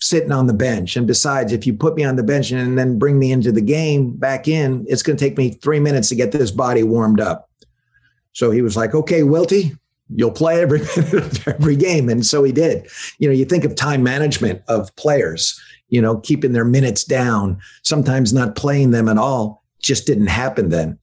sitting 0.00 0.32
on 0.32 0.46
the 0.46 0.52
bench. 0.52 0.96
And 0.96 1.06
besides 1.06 1.52
if 1.52 1.66
you 1.66 1.72
put 1.72 1.94
me 1.94 2.04
on 2.04 2.16
the 2.16 2.22
bench 2.22 2.50
and 2.50 2.78
then 2.78 2.98
bring 2.98 3.18
me 3.18 3.32
into 3.32 3.50
the 3.50 3.62
game 3.62 4.10
back 4.10 4.46
in 4.46 4.84
it's 4.88 5.02
going 5.02 5.16
to 5.16 5.24
take 5.24 5.38
me 5.38 5.50
three 5.50 5.80
minutes 5.80 6.10
to 6.10 6.14
get 6.14 6.30
this 6.30 6.50
body 6.50 6.82
warmed 6.82 7.20
up. 7.20 7.48
So 8.32 8.50
he 8.50 8.60
was 8.60 8.76
like 8.76 8.94
okay 8.94 9.22
wilty 9.22 9.76
you'll 10.14 10.30
play 10.30 10.60
every 10.60 10.80
every 11.46 11.76
game. 11.76 12.10
And 12.10 12.26
so 12.26 12.44
he 12.44 12.52
did. 12.52 12.86
You 13.18 13.28
know 13.28 13.34
you 13.34 13.46
think 13.46 13.64
of 13.64 13.74
time 13.74 14.02
management 14.02 14.62
of 14.68 14.94
players 14.96 15.58
you 15.94 16.02
know, 16.02 16.18
keeping 16.18 16.52
their 16.52 16.64
minutes 16.64 17.04
down, 17.04 17.56
sometimes 17.84 18.32
not 18.32 18.56
playing 18.56 18.90
them 18.90 19.08
at 19.08 19.16
all, 19.16 19.62
just 19.80 20.08
didn't 20.08 20.26
happen 20.26 20.70
then. 20.70 20.98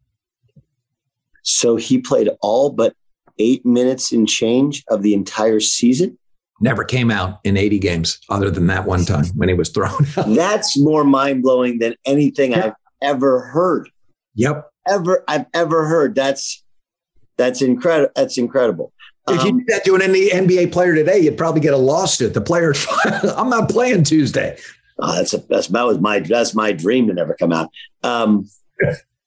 So 1.44 1.78
he 1.78 1.98
played 1.98 2.30
all 2.42 2.72
but 2.72 2.94
eight 3.40 3.66
minutes 3.66 4.12
in 4.12 4.26
change 4.26 4.84
of 4.90 5.02
the 5.02 5.14
entire 5.14 5.62
season? 5.62 6.18
Never 6.60 6.84
came 6.84 7.10
out 7.10 7.40
in 7.46 7.56
80 7.56 7.80
games 7.80 8.20
other 8.30 8.52
than 8.52 8.68
that 8.68 8.86
one 8.86 9.06
time 9.06 9.26
when 9.36 9.48
he 9.48 9.56
was 9.56 9.70
thrown 9.70 10.06
out. 10.18 10.26
That's 10.28 10.78
more 10.78 11.06
mind 11.06 11.42
blowing 11.42 11.80
than 11.80 11.96
anything 12.06 12.52
yeah. 12.52 12.66
I've 12.66 12.74
ever 13.02 13.44
heard. 13.48 13.90
Yep. 14.36 14.70
Ever 14.90 15.24
I've 15.28 15.46
ever 15.54 15.86
heard. 15.88 16.16
That's 16.16 16.64
that's 17.38 17.62
incredible. 17.62 18.12
That's 18.16 18.38
incredible. 18.38 18.92
If 19.30 19.40
um, 19.40 19.46
you 19.46 19.58
did 19.60 19.68
that 19.68 19.86
to 19.86 19.96
an 19.96 20.02
NBA 20.02 20.72
player 20.72 20.96
today, 20.96 21.20
you'd 21.20 21.38
probably 21.38 21.62
get 21.62 21.74
a 21.74 21.78
lawsuit. 21.78 22.34
The 22.34 22.42
player, 22.42 22.74
I'm 23.38 23.50
not 23.50 23.70
playing 23.70 24.04
Tuesday. 24.04 24.58
Oh, 25.02 25.16
that's 25.16 25.34
a, 25.34 25.38
that's 25.50 25.68
that 25.68 25.86
was 25.86 26.00
my 26.00 26.20
that's 26.20 26.54
my 26.54 26.72
dream 26.72 27.08
to 27.08 27.14
never 27.14 27.34
come 27.34 27.52
out. 27.52 27.70
Um, 28.04 28.48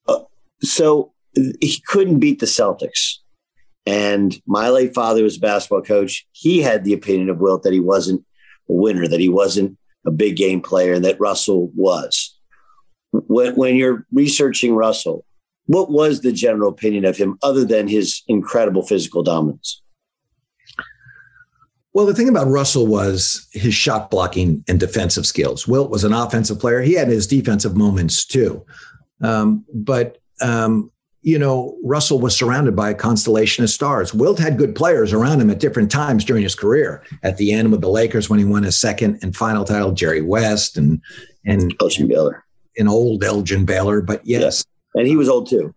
uh, 0.06 0.20
so 0.60 1.12
he 1.34 1.82
couldn't 1.86 2.20
beat 2.20 2.38
the 2.38 2.46
Celtics, 2.46 3.16
and 3.84 4.40
my 4.46 4.68
late 4.68 4.94
father 4.94 5.22
was 5.22 5.36
a 5.36 5.40
basketball 5.40 5.82
coach. 5.82 6.26
He 6.32 6.62
had 6.62 6.84
the 6.84 6.92
opinion 6.92 7.28
of 7.28 7.38
Wilt 7.38 7.64
that 7.64 7.72
he 7.72 7.80
wasn't 7.80 8.24
a 8.68 8.72
winner, 8.72 9.08
that 9.08 9.20
he 9.20 9.28
wasn't 9.28 9.76
a 10.06 10.10
big 10.10 10.36
game 10.36 10.60
player, 10.60 10.94
and 10.94 11.04
that 11.04 11.20
Russell 11.20 11.70
was. 11.74 12.38
When 13.10 13.56
when 13.56 13.76
you're 13.76 14.06
researching 14.12 14.74
Russell, 14.76 15.24
what 15.66 15.90
was 15.90 16.20
the 16.20 16.32
general 16.32 16.70
opinion 16.70 17.04
of 17.04 17.16
him, 17.16 17.36
other 17.42 17.64
than 17.64 17.88
his 17.88 18.22
incredible 18.28 18.86
physical 18.86 19.22
dominance? 19.22 19.82
Well, 21.94 22.06
the 22.06 22.14
thing 22.14 22.28
about 22.28 22.48
Russell 22.48 22.88
was 22.88 23.46
his 23.52 23.72
shot 23.72 24.10
blocking 24.10 24.64
and 24.66 24.80
defensive 24.80 25.24
skills. 25.24 25.68
Wilt 25.68 25.90
was 25.90 26.02
an 26.02 26.12
offensive 26.12 26.58
player. 26.58 26.82
He 26.82 26.94
had 26.94 27.06
his 27.06 27.26
defensive 27.28 27.76
moments 27.76 28.24
too. 28.24 28.66
Um, 29.22 29.64
but, 29.72 30.18
um, 30.40 30.90
you 31.22 31.38
know, 31.38 31.78
Russell 31.84 32.18
was 32.18 32.36
surrounded 32.36 32.74
by 32.74 32.90
a 32.90 32.94
constellation 32.94 33.62
of 33.62 33.70
stars. 33.70 34.12
Wilt 34.12 34.40
had 34.40 34.58
good 34.58 34.74
players 34.74 35.12
around 35.12 35.40
him 35.40 35.50
at 35.50 35.60
different 35.60 35.90
times 35.90 36.24
during 36.24 36.42
his 36.42 36.56
career. 36.56 37.02
At 37.22 37.36
the 37.36 37.52
end 37.52 37.70
with 37.70 37.80
the 37.80 37.88
Lakers 37.88 38.28
when 38.28 38.40
he 38.40 38.44
won 38.44 38.64
his 38.64 38.78
second 38.78 39.20
and 39.22 39.34
final 39.34 39.64
title, 39.64 39.92
Jerry 39.92 40.20
West 40.20 40.76
and 40.76 41.00
and 41.46 41.74
Elgin 41.80 42.08
Baylor, 42.08 42.44
an 42.76 42.88
old 42.88 43.22
Elgin 43.22 43.64
Baylor. 43.64 44.02
But 44.02 44.20
yes, 44.26 44.64
and 44.94 45.06
he 45.06 45.16
was 45.16 45.28
old 45.28 45.48
too. 45.48 45.74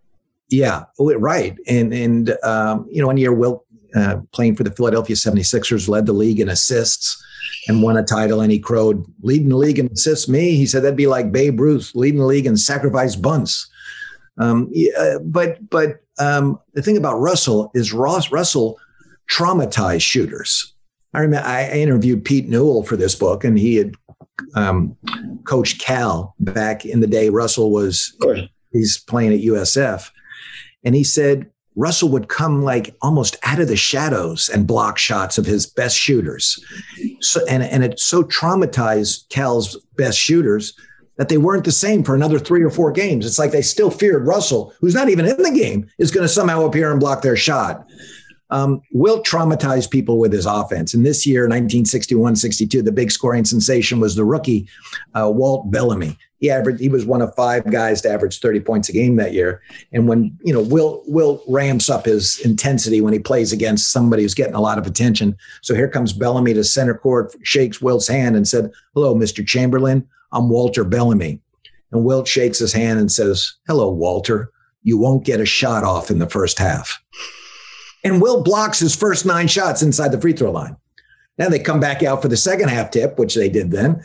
Yeah, 0.49 0.85
right. 0.99 1.55
And 1.67 1.93
and 1.93 2.37
um, 2.43 2.87
you 2.91 3.01
know, 3.01 3.07
one 3.07 3.17
year 3.17 3.33
Wilt 3.33 3.65
uh, 3.97 4.17
playing 4.31 4.55
for 4.55 4.63
the 4.63 4.71
Philadelphia 4.71 5.15
76ers, 5.15 5.89
led 5.89 6.05
the 6.05 6.13
league 6.13 6.39
in 6.39 6.49
assists 6.49 7.23
and 7.67 7.81
won 7.81 7.97
a 7.97 8.03
title. 8.03 8.41
And 8.41 8.51
he 8.51 8.59
crowed, 8.59 9.03
leading 9.21 9.49
the 9.49 9.57
league 9.57 9.79
in 9.79 9.91
assists, 9.91 10.27
me. 10.27 10.55
He 10.55 10.65
said 10.65 10.83
that'd 10.83 10.95
be 10.95 11.07
like 11.07 11.31
Babe 11.31 11.59
Ruth 11.59 11.91
leading 11.95 12.19
the 12.19 12.25
league 12.25 12.45
in 12.45 12.57
sacrifice 12.57 13.15
bunts. 13.15 13.69
Um, 14.37 14.69
yeah, 14.71 15.17
but 15.23 15.67
but 15.69 16.01
um, 16.19 16.59
the 16.73 16.81
thing 16.81 16.97
about 16.97 17.17
Russell 17.17 17.71
is 17.73 17.91
Ross 17.91 18.31
Russell 18.31 18.79
traumatized 19.31 20.01
shooters. 20.01 20.73
I 21.13 21.21
remember 21.21 21.47
I 21.47 21.69
interviewed 21.69 22.23
Pete 22.23 22.47
Newell 22.47 22.83
for 22.83 22.95
this 22.95 23.15
book, 23.15 23.43
and 23.43 23.57
he 23.57 23.75
had 23.75 23.95
um, 24.53 24.95
coached 25.45 25.81
Cal 25.81 26.35
back 26.39 26.85
in 26.85 26.99
the 26.99 27.07
day. 27.07 27.29
Russell 27.29 27.71
was 27.71 28.15
he's 28.71 28.99
playing 28.99 29.33
at 29.33 29.39
USF, 29.39 30.11
and 30.83 30.93
he 30.93 31.03
said 31.03 31.49
Russell 31.77 32.09
would 32.09 32.27
come 32.27 32.63
like 32.63 32.95
almost 33.01 33.37
out 33.43 33.59
of 33.59 33.67
the 33.67 33.75
shadows 33.77 34.49
and 34.49 34.67
block 34.67 34.97
shots 34.97 35.37
of 35.37 35.45
his 35.45 35.67
best 35.67 35.95
shooters. 35.95 36.61
So, 37.21 37.45
and, 37.45 37.63
and 37.63 37.83
it 37.83 37.99
so 37.99 38.23
traumatized 38.23 39.29
Cal's 39.29 39.79
best 39.95 40.17
shooters 40.17 40.73
that 41.17 41.29
they 41.29 41.37
weren't 41.37 41.65
the 41.65 41.71
same 41.71 42.03
for 42.03 42.15
another 42.15 42.39
three 42.39 42.63
or 42.63 42.71
four 42.71 42.91
games. 42.91 43.25
It's 43.25 43.39
like 43.39 43.51
they 43.51 43.61
still 43.61 43.91
feared 43.91 44.25
Russell, 44.25 44.73
who's 44.81 44.95
not 44.95 45.09
even 45.09 45.25
in 45.25 45.41
the 45.41 45.51
game, 45.51 45.89
is 45.99 46.11
going 46.11 46.23
to 46.23 46.33
somehow 46.33 46.65
appear 46.65 46.91
and 46.91 46.99
block 46.99 47.21
their 47.21 47.37
shot. 47.37 47.87
Um, 48.49 48.81
Wilt 48.91 49.25
traumatized 49.25 49.91
people 49.91 50.17
with 50.17 50.33
his 50.33 50.45
offense. 50.45 50.93
And 50.93 51.05
this 51.05 51.27
year, 51.27 51.43
1961 51.43 52.37
62, 52.37 52.81
the 52.81 52.91
big 52.91 53.11
scoring 53.11 53.45
sensation 53.45 53.99
was 53.99 54.15
the 54.15 54.25
rookie, 54.25 54.67
uh, 55.13 55.29
Walt 55.31 55.69
Bellamy. 55.69 56.17
He 56.39 56.51
averaged, 56.51 56.79
he 56.79 56.89
was 56.89 57.05
one 57.05 57.21
of 57.21 57.33
five 57.35 57.69
guys 57.71 58.01
to 58.01 58.09
average 58.09 58.39
30 58.39 58.59
points 58.59 58.89
a 58.89 58.93
game 58.93 59.15
that 59.15 59.33
year. 59.33 59.61
And 59.91 60.07
when, 60.07 60.37
you 60.43 60.53
know, 60.53 60.61
Will, 60.61 61.03
Will 61.07 61.43
ramps 61.47 61.89
up 61.89 62.05
his 62.05 62.39
intensity 62.45 63.01
when 63.01 63.13
he 63.13 63.19
plays 63.19 63.51
against 63.51 63.91
somebody 63.91 64.21
who's 64.21 64.35
getting 64.35 64.53
a 64.53 64.61
lot 64.61 64.77
of 64.77 64.85
attention. 64.85 65.35
So 65.61 65.73
here 65.73 65.89
comes 65.89 66.13
Bellamy 66.13 66.53
to 66.53 66.63
center 66.63 66.93
court, 66.93 67.35
shakes 67.43 67.81
will's 67.81 68.07
hand 68.07 68.35
and 68.35 68.47
said, 68.47 68.71
Hello, 68.93 69.15
Mr. 69.15 69.45
Chamberlain. 69.45 70.07
I'm 70.31 70.49
Walter 70.49 70.83
Bellamy. 70.83 71.41
And 71.91 72.03
Wilt 72.03 72.27
shakes 72.27 72.59
his 72.59 72.73
hand 72.73 72.99
and 72.99 73.11
says, 73.11 73.55
Hello, 73.67 73.89
Walter. 73.89 74.51
You 74.83 74.97
won't 74.97 75.25
get 75.25 75.41
a 75.41 75.45
shot 75.45 75.83
off 75.83 76.11
in 76.11 76.19
the 76.19 76.29
first 76.29 76.59
half. 76.59 77.01
And 78.03 78.21
Will 78.21 78.43
blocks 78.43 78.79
his 78.79 78.95
first 78.95 79.25
nine 79.25 79.47
shots 79.47 79.81
inside 79.81 80.11
the 80.11 80.21
free 80.21 80.33
throw 80.33 80.51
line. 80.51 80.77
Now 81.37 81.49
they 81.49 81.59
come 81.59 81.79
back 81.79 82.03
out 82.03 82.21
for 82.21 82.27
the 82.27 82.37
second 82.37 82.69
half 82.69 82.91
tip, 82.91 83.17
which 83.17 83.35
they 83.35 83.49
did 83.49 83.71
then. 83.71 84.03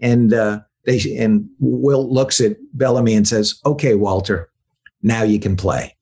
And, 0.00 0.32
uh, 0.32 0.60
they 0.84 1.16
and 1.16 1.48
Will 1.60 2.12
looks 2.12 2.40
at 2.40 2.56
Bellamy 2.72 3.14
and 3.14 3.26
says, 3.26 3.60
"Okay, 3.64 3.94
Walter, 3.94 4.50
now 5.02 5.22
you 5.22 5.38
can 5.38 5.56
play." 5.56 5.96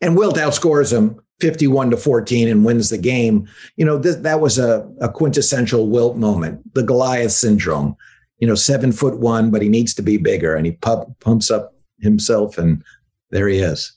And 0.00 0.16
Wilt 0.16 0.36
outscores 0.36 0.92
him 0.92 1.20
51 1.40 1.90
to 1.90 1.96
14 1.96 2.48
and 2.48 2.64
wins 2.64 2.90
the 2.90 2.98
game. 2.98 3.48
You 3.76 3.84
know, 3.84 4.00
th- 4.00 4.18
that 4.18 4.40
was 4.40 4.58
a, 4.58 4.90
a 5.00 5.08
quintessential 5.08 5.88
Wilt 5.88 6.16
moment, 6.16 6.74
the 6.74 6.82
Goliath 6.82 7.32
syndrome. 7.32 7.96
You 8.38 8.48
know, 8.48 8.56
seven 8.56 8.90
foot 8.90 9.18
one, 9.18 9.50
but 9.52 9.62
he 9.62 9.68
needs 9.68 9.94
to 9.94 10.02
be 10.02 10.16
bigger. 10.16 10.56
And 10.56 10.66
he 10.66 10.72
pump, 10.72 11.18
pumps 11.20 11.50
up 11.50 11.74
himself, 12.00 12.58
and 12.58 12.82
there 13.30 13.48
he 13.48 13.58
is. 13.58 13.92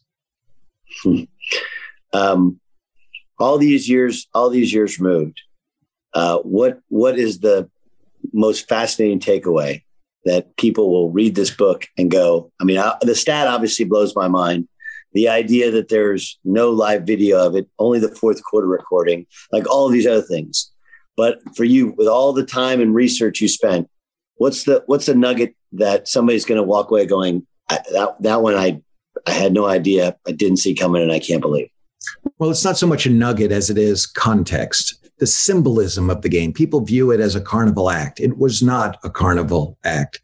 Um, 2.13 2.61
all 3.39 3.57
these 3.57 3.89
years, 3.89 4.27
all 4.33 4.49
these 4.49 4.73
years 4.73 5.01
removed. 5.01 5.41
Uh, 6.13 6.37
what 6.39 6.79
what 6.87 7.19
is 7.19 7.39
the 7.39 7.69
most 8.33 8.67
fascinating 8.67 9.19
takeaway 9.19 9.83
that 10.25 10.55
people 10.57 10.91
will 10.91 11.11
read 11.11 11.35
this 11.35 11.51
book 11.51 11.85
and 11.97 12.09
go, 12.09 12.51
I 12.59 12.63
mean, 12.63 12.77
I, 12.77 12.95
the 13.01 13.15
stat 13.15 13.47
obviously 13.47 13.85
blows 13.85 14.15
my 14.15 14.27
mind. 14.27 14.67
The 15.13 15.29
idea 15.29 15.71
that 15.71 15.87
there's 15.87 16.39
no 16.43 16.71
live 16.71 17.03
video 17.03 17.45
of 17.45 17.55
it, 17.55 17.69
only 17.79 17.99
the 17.99 18.13
fourth 18.13 18.43
quarter 18.43 18.67
recording, 18.67 19.27
like 19.51 19.69
all 19.69 19.85
of 19.85 19.93
these 19.93 20.07
other 20.07 20.21
things. 20.21 20.71
But 21.15 21.39
for 21.55 21.63
you, 21.63 21.93
with 21.97 22.07
all 22.07 22.33
the 22.33 22.45
time 22.45 22.81
and 22.81 22.93
research 22.93 23.39
you 23.39 23.47
spent, 23.47 23.89
what's 24.35 24.65
the 24.65 24.83
what's 24.87 25.05
the 25.05 25.15
nugget 25.15 25.55
that 25.73 26.07
somebody's 26.09 26.43
going 26.43 26.57
to 26.57 26.63
walk 26.63 26.91
away 26.91 27.05
going 27.05 27.47
that 27.69 28.15
that 28.19 28.41
one 28.41 28.55
I 28.55 28.81
I 29.25 29.31
had 29.31 29.53
no 29.53 29.65
idea, 29.65 30.17
I 30.27 30.31
didn't 30.31 30.57
see 30.57 30.75
coming, 30.75 31.01
and 31.01 31.11
I 31.11 31.19
can't 31.19 31.41
believe. 31.41 31.69
Well, 32.37 32.51
it's 32.51 32.65
not 32.65 32.77
so 32.77 32.87
much 32.87 33.05
a 33.05 33.09
nugget 33.09 33.51
as 33.51 33.69
it 33.69 33.77
is 33.77 34.05
context. 34.05 35.04
The 35.19 35.27
symbolism 35.27 36.09
of 36.09 36.21
the 36.21 36.29
game. 36.29 36.53
People 36.53 36.81
view 36.81 37.11
it 37.11 37.19
as 37.19 37.35
a 37.35 37.41
carnival 37.41 37.89
act. 37.89 38.19
It 38.19 38.37
was 38.37 38.61
not 38.61 38.99
a 39.03 39.09
carnival 39.09 39.77
act. 39.83 40.21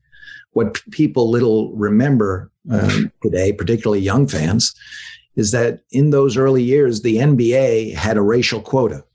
What 0.52 0.74
p- 0.74 0.82
people 0.92 1.30
little 1.30 1.74
remember 1.74 2.52
um, 2.70 3.12
today, 3.22 3.54
particularly 3.54 4.02
young 4.02 4.28
fans, 4.28 4.76
is 5.36 5.52
that 5.52 5.82
in 5.92 6.10
those 6.10 6.36
early 6.36 6.64
years, 6.64 7.02
the 7.02 7.18
NBA 7.18 7.96
had 7.96 8.18
a 8.18 8.22
racial 8.22 8.62
quota 8.62 9.06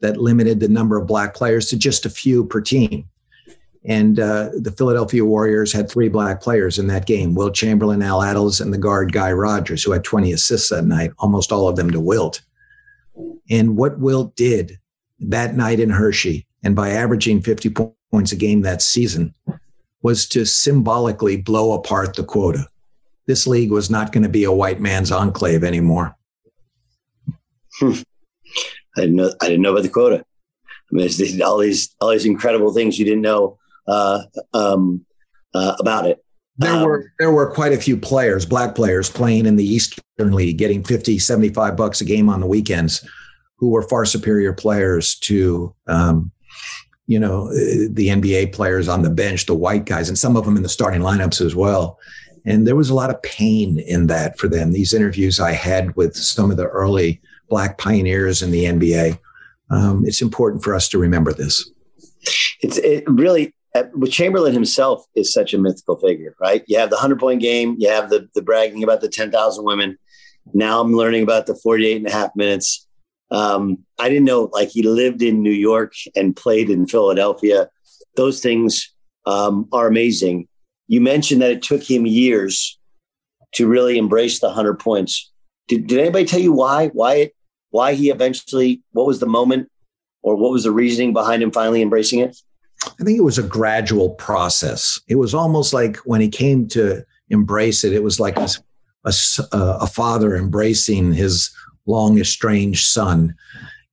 that 0.00 0.16
limited 0.16 0.60
the 0.60 0.68
number 0.68 0.98
of 0.98 1.06
black 1.06 1.34
players 1.34 1.68
to 1.68 1.78
just 1.78 2.06
a 2.06 2.10
few 2.10 2.44
per 2.44 2.60
team. 2.60 3.08
And 3.84 4.18
uh, 4.18 4.50
the 4.52 4.72
Philadelphia 4.72 5.24
Warriors 5.24 5.72
had 5.72 5.88
three 5.88 6.08
black 6.08 6.40
players 6.40 6.78
in 6.78 6.88
that 6.88 7.06
game 7.06 7.34
Will 7.34 7.50
Chamberlain, 7.50 8.02
Al 8.02 8.20
Attles, 8.20 8.60
and 8.60 8.74
the 8.74 8.78
guard 8.78 9.12
Guy 9.12 9.32
Rodgers, 9.32 9.84
who 9.84 9.92
had 9.92 10.02
20 10.02 10.32
assists 10.32 10.70
that 10.70 10.84
night, 10.84 11.12
almost 11.18 11.52
all 11.52 11.68
of 11.68 11.76
them 11.76 11.90
to 11.92 12.00
Wilt. 12.00 12.42
And 13.48 13.76
what 13.76 13.98
Wilt 14.00 14.34
did 14.34 14.78
that 15.20 15.54
night 15.54 15.80
in 15.80 15.90
Hershey, 15.90 16.46
and 16.62 16.74
by 16.74 16.90
averaging 16.90 17.42
50 17.42 17.74
points 18.10 18.32
a 18.32 18.36
game 18.36 18.62
that 18.62 18.82
season, 18.82 19.34
was 20.02 20.28
to 20.28 20.44
symbolically 20.44 21.36
blow 21.36 21.72
apart 21.72 22.14
the 22.14 22.24
quota. 22.24 22.66
This 23.26 23.46
league 23.46 23.72
was 23.72 23.90
not 23.90 24.12
going 24.12 24.22
to 24.22 24.28
be 24.28 24.44
a 24.44 24.52
white 24.52 24.80
man's 24.80 25.10
enclave 25.10 25.64
anymore. 25.64 26.16
Hmm. 27.80 27.92
I 28.96 29.00
didn't 29.02 29.16
know. 29.16 29.32
I 29.40 29.46
didn't 29.46 29.62
know 29.62 29.72
about 29.72 29.82
the 29.82 29.88
quota. 29.88 30.24
I 30.64 30.94
mean, 30.94 31.06
it's 31.06 31.40
all 31.40 31.58
these 31.58 31.94
all 32.00 32.10
these 32.10 32.24
incredible 32.24 32.72
things 32.72 32.98
you 32.98 33.04
didn't 33.04 33.22
know 33.22 33.58
uh, 33.88 34.22
um, 34.54 35.04
uh, 35.54 35.74
about 35.80 36.06
it. 36.06 36.24
There 36.58 36.72
um, 36.72 36.84
were 36.84 37.12
there 37.18 37.30
were 37.30 37.50
quite 37.50 37.72
a 37.72 37.80
few 37.80 37.96
players, 37.96 38.46
black 38.46 38.74
players, 38.74 39.10
playing 39.10 39.46
in 39.46 39.56
the 39.56 39.66
Eastern 39.66 40.32
League, 40.32 40.56
getting 40.56 40.82
50, 40.82 41.18
75 41.18 41.76
bucks 41.76 42.00
a 42.00 42.04
game 42.04 42.30
on 42.30 42.40
the 42.40 42.46
weekends, 42.46 43.06
who 43.56 43.70
were 43.70 43.82
far 43.82 44.04
superior 44.04 44.52
players 44.52 45.16
to, 45.16 45.74
um, 45.86 46.30
you 47.06 47.18
know, 47.18 47.48
the 47.52 48.08
NBA 48.08 48.52
players 48.52 48.88
on 48.88 49.02
the 49.02 49.10
bench, 49.10 49.46
the 49.46 49.54
white 49.54 49.84
guys, 49.84 50.08
and 50.08 50.18
some 50.18 50.36
of 50.36 50.44
them 50.44 50.56
in 50.56 50.62
the 50.62 50.68
starting 50.68 51.00
lineups 51.00 51.44
as 51.44 51.54
well. 51.54 51.98
And 52.44 52.66
there 52.66 52.76
was 52.76 52.90
a 52.90 52.94
lot 52.94 53.10
of 53.10 53.20
pain 53.22 53.78
in 53.78 54.06
that 54.06 54.38
for 54.38 54.48
them. 54.48 54.72
These 54.72 54.94
interviews 54.94 55.40
I 55.40 55.52
had 55.52 55.96
with 55.96 56.16
some 56.16 56.50
of 56.50 56.56
the 56.56 56.66
early 56.66 57.20
black 57.48 57.78
pioneers 57.78 58.42
in 58.42 58.50
the 58.50 58.64
NBA. 58.64 59.18
Um, 59.70 60.04
it's 60.06 60.22
important 60.22 60.62
for 60.62 60.74
us 60.74 60.88
to 60.90 60.98
remember 60.98 61.32
this. 61.32 61.70
It's 62.60 62.78
it 62.78 63.04
really 63.08 63.52
uh, 63.74 63.84
Chamberlain 64.08 64.52
himself 64.52 65.04
is 65.14 65.32
such 65.32 65.52
a 65.52 65.58
mythical 65.58 65.96
figure, 65.96 66.34
right? 66.40 66.64
You 66.66 66.78
have 66.78 66.90
the 66.90 66.96
100 66.96 67.18
point 67.18 67.40
game, 67.40 67.76
you 67.78 67.90
have 67.90 68.10
the, 68.10 68.28
the 68.34 68.42
bragging 68.42 68.82
about 68.82 69.00
the 69.00 69.08
10,000 69.08 69.64
women. 69.64 69.98
Now 70.54 70.80
I'm 70.80 70.92
learning 70.92 71.22
about 71.22 71.46
the 71.46 71.56
48 71.56 71.96
and 71.96 72.06
a 72.06 72.10
half 72.10 72.30
minutes. 72.36 72.85
Um, 73.30 73.78
I 73.98 74.08
didn't 74.08 74.24
know 74.24 74.50
like 74.52 74.68
he 74.68 74.82
lived 74.82 75.22
in 75.22 75.42
New 75.42 75.50
York 75.50 75.94
and 76.14 76.36
played 76.36 76.70
in 76.70 76.86
Philadelphia. 76.86 77.68
Those 78.16 78.40
things 78.40 78.92
um, 79.26 79.68
are 79.72 79.86
amazing. 79.86 80.48
You 80.88 81.00
mentioned 81.00 81.42
that 81.42 81.50
it 81.50 81.62
took 81.62 81.82
him 81.82 82.06
years 82.06 82.78
to 83.54 83.66
really 83.66 83.98
embrace 83.98 84.40
the 84.40 84.46
100 84.46 84.78
points. 84.78 85.32
Did, 85.68 85.86
did 85.86 85.98
anybody 85.98 86.24
tell 86.24 86.40
you 86.40 86.52
why? 86.52 86.88
Why? 86.88 87.30
Why 87.70 87.94
he 87.94 88.10
eventually? 88.10 88.82
What 88.92 89.06
was 89.06 89.18
the 89.18 89.26
moment, 89.26 89.68
or 90.22 90.36
what 90.36 90.52
was 90.52 90.64
the 90.64 90.70
reasoning 90.70 91.12
behind 91.12 91.42
him 91.42 91.50
finally 91.50 91.82
embracing 91.82 92.20
it? 92.20 92.36
I 92.84 93.04
think 93.04 93.18
it 93.18 93.24
was 93.24 93.38
a 93.38 93.42
gradual 93.42 94.10
process. 94.10 95.00
It 95.08 95.16
was 95.16 95.34
almost 95.34 95.74
like 95.74 95.96
when 95.98 96.20
he 96.20 96.28
came 96.28 96.68
to 96.68 97.04
embrace 97.30 97.82
it, 97.82 97.92
it 97.92 98.02
was 98.02 98.20
like 98.20 98.36
a, 98.36 98.48
a, 99.04 99.12
a 99.52 99.86
father 99.86 100.36
embracing 100.36 101.12
his 101.12 101.50
long 101.86 102.18
estranged 102.18 102.86
son. 102.86 103.34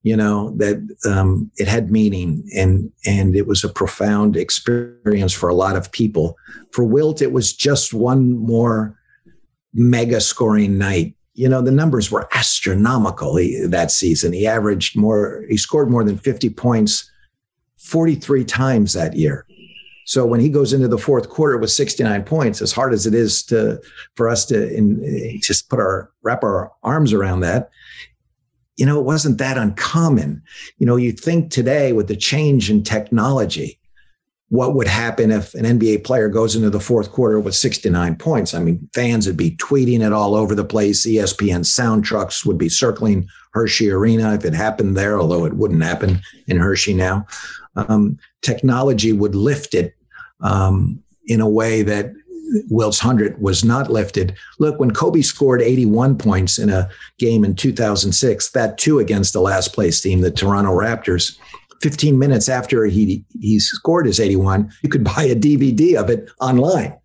You 0.01 0.17
know 0.17 0.53
that 0.57 0.85
um, 1.05 1.49
it 1.55 1.67
had 1.67 1.91
meaning, 1.91 2.43
and 2.55 2.91
and 3.05 3.35
it 3.35 3.47
was 3.47 3.63
a 3.63 3.69
profound 3.69 4.35
experience 4.35 5.31
for 5.31 5.47
a 5.47 5.55
lot 5.55 5.77
of 5.77 5.91
people. 5.91 6.37
For 6.71 6.83
Wilt, 6.83 7.21
it 7.21 7.31
was 7.31 7.53
just 7.53 7.93
one 7.93 8.31
more 8.37 8.99
mega 9.73 10.19
scoring 10.19 10.77
night. 10.77 11.15
You 11.35 11.47
know 11.47 11.61
the 11.61 11.71
numbers 11.71 12.11
were 12.11 12.27
astronomical 12.33 13.35
that 13.69 13.91
season. 13.91 14.33
He 14.33 14.45
averaged 14.45 14.97
more. 14.97 15.45
He 15.49 15.55
scored 15.55 15.89
more 15.89 16.03
than 16.03 16.17
fifty 16.17 16.49
points 16.49 17.09
43 17.83 18.45
times 18.45 18.93
that 18.93 19.13
year. 19.13 19.45
So 20.05 20.25
when 20.25 20.39
he 20.39 20.49
goes 20.49 20.73
into 20.73 20.87
the 20.87 20.97
fourth 20.97 21.29
quarter 21.29 21.57
with 21.57 21.71
69 21.71 22.23
points, 22.23 22.61
as 22.61 22.71
hard 22.71 22.93
as 22.93 23.05
it 23.05 23.13
is 23.13 23.43
to 23.43 23.81
for 24.15 24.27
us 24.27 24.45
to 24.45 24.73
in, 24.75 25.03
eh, 25.03 25.37
just 25.41 25.69
put 25.69 25.79
our 25.79 26.11
wrap 26.21 26.43
our 26.43 26.71
arms 26.83 27.13
around 27.13 27.41
that, 27.41 27.69
you 28.77 28.85
know, 28.85 28.99
it 28.99 29.05
wasn't 29.05 29.37
that 29.37 29.57
uncommon. 29.57 30.41
You 30.77 30.85
know, 30.85 30.95
you 30.95 31.11
think 31.11 31.51
today 31.51 31.93
with 31.93 32.07
the 32.07 32.15
change 32.15 32.69
in 32.69 32.83
technology, 32.83 33.79
what 34.49 34.75
would 34.75 34.87
happen 34.87 35.31
if 35.31 35.55
an 35.55 35.65
NBA 35.65 36.03
player 36.03 36.29
goes 36.29 36.55
into 36.55 36.69
the 36.69 36.79
fourth 36.79 37.11
quarter 37.11 37.39
with 37.39 37.55
69 37.55 38.15
points? 38.17 38.53
I 38.53 38.59
mean, 38.59 38.87
fans 38.93 39.25
would 39.25 39.37
be 39.37 39.55
tweeting 39.57 40.05
it 40.05 40.13
all 40.13 40.35
over 40.35 40.53
the 40.53 40.63
place. 40.63 41.07
ESPN 41.07 41.65
sound 41.65 42.03
trucks 42.03 42.45
would 42.45 42.57
be 42.57 42.69
circling 42.69 43.27
Hershey 43.53 43.89
Arena 43.89 44.33
if 44.33 44.45
it 44.45 44.53
happened 44.53 44.97
there, 44.97 45.19
although 45.19 45.45
it 45.45 45.53
wouldn't 45.53 45.83
happen 45.83 46.19
in 46.47 46.57
Hershey 46.57 46.93
now 46.93 47.25
um, 47.75 48.17
technology 48.41 49.11
would 49.11 49.35
lift 49.35 49.73
it 49.73 49.95
um, 50.41 51.01
in 51.25 51.41
a 51.41 51.49
way 51.49 51.81
that 51.81 52.13
Wilt's 52.69 53.03
100 53.03 53.41
was 53.41 53.63
not 53.63 53.89
lifted. 53.89 54.35
Look, 54.59 54.79
when 54.79 54.91
Kobe 54.91 55.21
scored 55.21 55.61
81 55.61 56.17
points 56.17 56.59
in 56.59 56.69
a 56.69 56.89
game 57.17 57.43
in 57.43 57.55
2006, 57.55 58.51
that 58.51 58.77
too 58.77 58.99
against 58.99 59.33
the 59.33 59.41
last 59.41 59.73
place 59.73 60.01
team, 60.01 60.21
the 60.21 60.29
Toronto 60.31 60.71
Raptors, 60.71 61.37
15 61.81 62.17
minutes 62.17 62.47
after 62.47 62.85
he, 62.85 63.25
he 63.41 63.59
scored 63.59 64.05
his 64.05 64.19
81, 64.19 64.71
you 64.83 64.89
could 64.89 65.03
buy 65.15 65.23
a 65.23 65.35
DVD 65.35 65.95
of 65.95 66.09
it 66.09 66.29
online. 66.39 66.97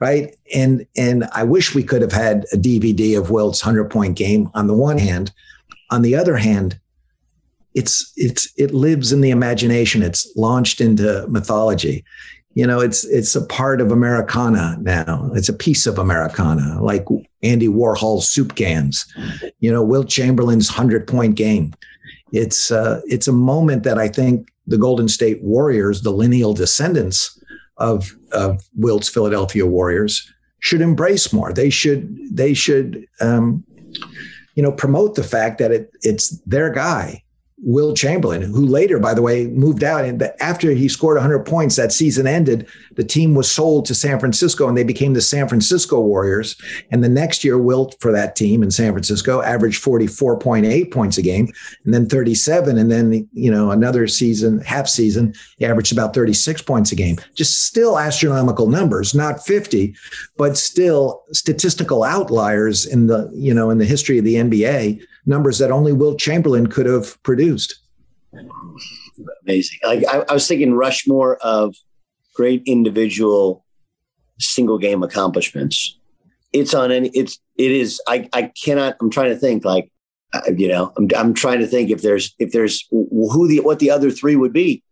Right. 0.00 0.36
And 0.54 0.86
and 0.96 1.24
I 1.32 1.44
wish 1.44 1.74
we 1.74 1.82
could 1.82 2.02
have 2.02 2.12
had 2.12 2.44
a 2.52 2.56
DVD 2.56 3.18
of 3.18 3.30
Wilt's 3.30 3.64
100 3.64 3.90
point 3.90 4.16
game 4.16 4.50
on 4.54 4.66
the 4.66 4.74
one 4.74 4.98
hand. 4.98 5.32
On 5.90 6.02
the 6.02 6.14
other 6.14 6.36
hand, 6.36 6.78
it's 7.74 8.12
it's 8.16 8.52
it 8.56 8.72
lives 8.72 9.12
in 9.12 9.20
the 9.20 9.30
imagination. 9.30 10.02
It's 10.02 10.30
launched 10.36 10.80
into 10.80 11.26
mythology. 11.28 12.04
You 12.54 12.66
know 12.66 12.80
it's 12.80 13.04
it's 13.04 13.34
a 13.34 13.44
part 13.46 13.80
of 13.80 13.90
americana 13.90 14.76
now. 14.80 15.30
It's 15.34 15.48
a 15.48 15.52
piece 15.52 15.86
of 15.86 15.98
americana 15.98 16.80
like 16.80 17.04
andy 17.42 17.68
warhol's 17.68 18.28
soup 18.28 18.54
cans. 18.54 19.04
You 19.58 19.72
know 19.72 19.82
wilt 19.82 20.08
chamberlain's 20.08 20.70
100 20.70 21.08
point 21.08 21.34
game. 21.34 21.74
It's 22.32 22.70
uh, 22.70 23.00
it's 23.06 23.26
a 23.26 23.32
moment 23.32 23.82
that 23.82 23.98
i 23.98 24.08
think 24.08 24.52
the 24.66 24.78
golden 24.78 25.08
state 25.08 25.42
warriors 25.42 26.02
the 26.02 26.10
lineal 26.10 26.54
descendants 26.54 27.38
of 27.76 28.16
of 28.32 28.62
wilt's 28.76 29.08
philadelphia 29.08 29.66
warriors 29.66 30.32
should 30.64 30.80
embrace 30.80 31.30
more. 31.30 31.52
They 31.52 31.68
should 31.68 32.16
they 32.34 32.54
should 32.54 33.06
um, 33.20 33.62
you 34.54 34.62
know 34.62 34.72
promote 34.72 35.14
the 35.14 35.24
fact 35.24 35.58
that 35.58 35.72
it 35.72 35.90
it's 36.02 36.38
their 36.40 36.70
guy 36.70 37.23
Wilt 37.66 37.96
Chamberlain, 37.96 38.42
who 38.42 38.66
later, 38.66 38.98
by 38.98 39.14
the 39.14 39.22
way, 39.22 39.46
moved 39.46 39.82
out. 39.82 40.04
And 40.04 40.22
after 40.38 40.72
he 40.72 40.86
scored 40.86 41.16
100 41.16 41.46
points, 41.46 41.76
that 41.76 41.92
season 41.92 42.26
ended. 42.26 42.68
The 42.96 43.04
team 43.04 43.34
was 43.34 43.50
sold 43.50 43.86
to 43.86 43.94
San 43.94 44.20
Francisco, 44.20 44.68
and 44.68 44.76
they 44.76 44.84
became 44.84 45.14
the 45.14 45.22
San 45.22 45.48
Francisco 45.48 45.98
Warriors. 45.98 46.56
And 46.90 47.02
the 47.02 47.08
next 47.08 47.42
year, 47.42 47.58
Wilt 47.58 47.96
for 48.00 48.12
that 48.12 48.36
team 48.36 48.62
in 48.62 48.70
San 48.70 48.92
Francisco 48.92 49.40
averaged 49.40 49.82
44.8 49.82 50.92
points 50.92 51.16
a 51.16 51.22
game, 51.22 51.48
and 51.84 51.94
then 51.94 52.06
37. 52.06 52.76
And 52.76 52.90
then 52.90 53.26
you 53.32 53.50
know 53.50 53.70
another 53.70 54.06
season, 54.08 54.60
half 54.60 54.86
season, 54.86 55.34
he 55.56 55.64
averaged 55.64 55.92
about 55.92 56.14
36 56.14 56.60
points 56.62 56.92
a 56.92 56.96
game. 56.96 57.16
Just 57.34 57.64
still 57.64 57.98
astronomical 57.98 58.68
numbers, 58.68 59.14
not 59.14 59.44
50, 59.44 59.96
but 60.36 60.58
still 60.58 61.24
statistical 61.32 62.04
outliers 62.04 62.84
in 62.84 63.06
the 63.06 63.30
you 63.34 63.54
know 63.54 63.70
in 63.70 63.78
the 63.78 63.86
history 63.86 64.18
of 64.18 64.24
the 64.26 64.34
NBA 64.34 65.02
numbers 65.26 65.58
that 65.58 65.70
only 65.70 65.92
Wilt 65.92 66.18
Chamberlain 66.18 66.66
could 66.66 66.86
have 66.86 67.22
produced. 67.22 67.80
Amazing. 69.42 69.78
Like 69.84 70.04
I, 70.08 70.24
I 70.28 70.32
was 70.32 70.46
thinking 70.46 70.74
Rushmore 70.74 71.36
of 71.36 71.74
great 72.34 72.62
individual 72.66 73.64
single 74.40 74.78
game 74.78 75.02
accomplishments. 75.02 75.98
It's 76.52 76.74
on 76.74 76.90
any, 76.90 77.08
it's, 77.10 77.38
it 77.56 77.70
is, 77.70 78.00
I, 78.08 78.28
I 78.32 78.52
cannot, 78.62 78.96
I'm 79.00 79.10
trying 79.10 79.30
to 79.30 79.36
think 79.36 79.64
like, 79.64 79.90
you 80.56 80.66
know, 80.66 80.92
I'm, 80.96 81.08
I'm 81.16 81.34
trying 81.34 81.60
to 81.60 81.66
think 81.66 81.90
if 81.90 82.02
there's, 82.02 82.34
if 82.40 82.50
there's 82.50 82.86
who 82.90 83.46
the, 83.48 83.60
what 83.60 83.78
the 83.78 83.90
other 83.90 84.10
three 84.10 84.34
would 84.34 84.52
be 84.52 84.82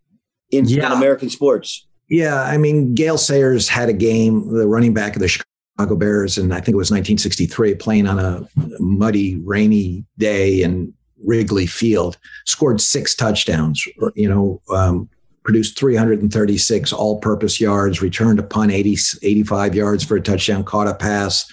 in, 0.51 0.67
yeah. 0.67 0.87
in 0.87 0.93
American 0.93 1.31
sports. 1.31 1.87
Yeah. 2.09 2.41
I 2.41 2.59
mean, 2.59 2.95
Gale 2.95 3.19
Sayers 3.19 3.69
had 3.69 3.89
a 3.89 3.93
game, 3.93 4.53
the 4.53 4.69
running 4.69 4.95
back 4.95 5.17
of 5.17 5.23
the 5.23 5.43
Chicago 5.77 5.97
Bears, 5.97 6.39
and 6.39 6.53
I 6.53 6.57
think 6.57 6.75
it 6.75 6.77
was 6.77 6.91
1963, 6.91 7.75
playing 7.77 8.07
on 8.07 8.19
a 8.19 8.47
muddy, 8.79 9.37
rainy 9.39 10.05
day 10.19 10.63
in 10.63 10.93
Wrigley 11.25 11.67
Field, 11.67 12.19
scored 12.45 12.81
six 12.81 13.15
touchdowns, 13.15 13.85
you 14.15 14.29
know, 14.29 14.61
um, 14.71 15.09
produced 15.45 15.79
336 15.79 16.93
all 16.93 17.19
purpose 17.21 17.61
yards, 17.61 18.03
returned 18.03 18.39
a 18.39 18.43
punt 18.43 18.71
80, 18.71 18.97
85 19.23 19.75
yards 19.75 20.05
for 20.05 20.17
a 20.17 20.21
touchdown, 20.21 20.63
caught 20.65 20.89
a 20.89 20.95
pass. 20.95 21.51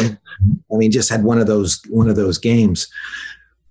I 0.00 0.16
mean, 0.70 0.92
just 0.92 1.10
had 1.10 1.24
one 1.24 1.38
of 1.38 1.46
those, 1.46 1.80
one 1.88 2.08
of 2.08 2.16
those 2.16 2.38
games. 2.38 2.88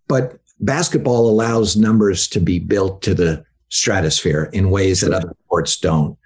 But 0.07 0.39
basketball 0.59 1.29
allows 1.29 1.77
numbers 1.77 2.27
to 2.29 2.39
be 2.39 2.59
built 2.59 3.01
to 3.03 3.13
the 3.13 3.45
stratosphere 3.69 4.49
in 4.51 4.69
ways 4.69 5.01
that 5.01 5.13
other 5.13 5.33
sports 5.45 5.77
don't. 5.77 6.17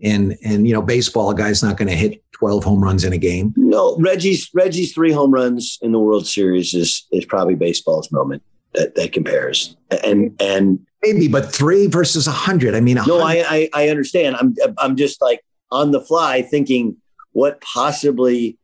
And, 0.00 0.36
and, 0.44 0.66
you 0.66 0.72
know, 0.72 0.82
baseball, 0.82 1.30
a 1.30 1.34
guy's 1.34 1.62
not 1.62 1.76
going 1.76 1.88
to 1.88 1.96
hit 1.96 2.21
12 2.42 2.64
home 2.64 2.82
runs 2.82 3.04
in 3.04 3.12
a 3.12 3.18
game. 3.18 3.54
No, 3.56 3.96
Reggie's, 3.98 4.50
Reggie's 4.52 4.92
three 4.92 5.12
home 5.12 5.30
runs 5.30 5.78
in 5.80 5.92
the 5.92 6.00
World 6.00 6.26
Series 6.26 6.74
is, 6.74 7.06
is 7.12 7.24
probably 7.24 7.54
baseball's 7.54 8.10
moment 8.10 8.42
that, 8.74 8.96
that 8.96 9.12
compares. 9.12 9.76
And, 10.04 10.34
and, 10.40 10.84
Maybe, 11.04 11.28
but 11.28 11.52
three 11.52 11.86
versus 11.86 12.26
a 12.26 12.32
hundred. 12.32 12.74
I 12.74 12.80
mean, 12.80 12.96
100. 12.96 13.16
no, 13.16 13.24
I, 13.24 13.44
I 13.48 13.70
I 13.74 13.88
understand. 13.88 14.36
I'm 14.36 14.54
I'm 14.78 14.94
just 14.94 15.20
like 15.20 15.40
on 15.72 15.90
the 15.90 16.00
fly 16.00 16.42
thinking 16.42 16.96
what 17.32 17.60
possibly 17.60 18.56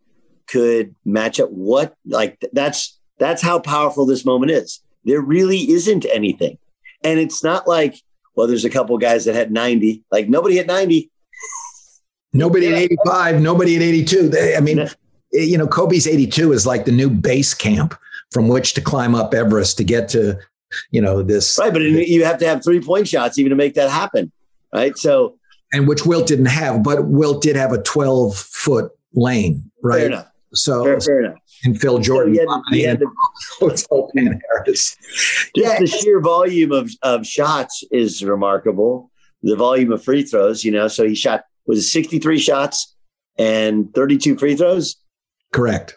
could 0.47 0.95
match 1.05 1.41
up. 1.41 1.51
What 1.51 1.95
like 2.07 2.39
that's 2.53 2.97
that's 3.19 3.43
how 3.43 3.59
powerful 3.59 4.07
this 4.07 4.25
moment 4.25 4.53
is. 4.53 4.81
There 5.05 5.21
really 5.21 5.69
isn't 5.73 6.07
anything, 6.13 6.59
and 7.03 7.19
it's 7.19 7.43
not 7.43 7.67
like 7.67 7.97
well, 8.37 8.47
there's 8.47 8.65
a 8.65 8.71
couple 8.71 8.97
guys 8.99 9.25
that 9.25 9.35
had 9.35 9.51
90. 9.51 10.05
Like 10.13 10.29
nobody 10.29 10.55
hit 10.59 10.69
90. 10.69 11.11
Nobody 12.33 12.69
at 12.69 12.75
85. 12.75 13.41
Nobody 13.41 13.77
at 13.77 13.83
82. 13.83 14.29
They, 14.29 14.57
I 14.57 14.61
mean, 14.61 14.81
eh, 14.81 14.89
you 15.33 15.59
know, 15.59 15.67
Kobe's 15.67 16.07
82 16.07 16.53
is 16.53 16.67
like 16.67 16.85
the 16.85 16.93
new 16.93 17.11
base 17.11 17.55
camp 17.55 17.95
from 18.31 18.49
which 18.49 18.75
to 18.75 18.81
climb 18.81 19.15
up 19.15 19.35
Everest 19.35 19.79
to 19.79 19.85
get 19.85 20.09
to 20.11 20.39
you 20.91 21.01
know 21.01 21.23
this 21.23 21.59
right 21.59 21.73
but 21.73 21.81
you 21.81 22.25
have 22.25 22.37
to 22.37 22.47
have 22.47 22.63
three 22.63 22.79
point 22.79 23.09
shots 23.09 23.39
even 23.39 23.49
to 23.49 23.57
make 23.57 23.73
that 23.73 23.91
happen 23.91 24.31
right 24.75 24.99
so 24.99 25.39
and 25.73 25.89
which 25.89 26.05
wilt 26.05 26.27
didn't 26.27 26.45
have 26.45 26.83
but 26.83 27.07
wilt 27.07 27.43
did 27.43 27.57
have 27.57 27.73
a 27.73 27.83
12 27.83 28.37
foot 28.37 28.93
lane 29.15 29.71
right 29.83 30.01
fair 30.01 30.07
enough 30.09 30.27
so 30.53 30.85
fair, 30.85 31.01
fair 31.01 31.25
enough 31.25 31.39
and 31.65 31.81
Phil 31.81 31.99
Jordon. 31.99 32.37
So 32.37 32.39
he 32.39 32.39
had, 32.39 32.63
he 32.71 32.83
had 32.83 33.01
the, 33.01 34.63
Just 34.67 34.99
yeah. 35.55 35.79
the 35.79 35.87
sheer 35.87 36.21
volume 36.21 36.73
of, 36.73 36.91
of 37.03 37.27
shots 37.27 37.85
is 37.91 38.23
remarkable. 38.23 39.11
The 39.43 39.57
volume 39.57 39.93
of 39.93 40.03
free 40.03 40.23
throws, 40.23 40.65
you 40.65 40.71
know, 40.71 40.89
so 40.89 41.07
he 41.07 41.15
shot 41.15 41.45
was 41.69 41.79
it 41.79 41.83
63 41.83 42.39
shots 42.39 42.97
and 43.39 43.95
32 43.95 44.37
free 44.37 44.57
throws? 44.57 44.97
Correct. 45.53 45.97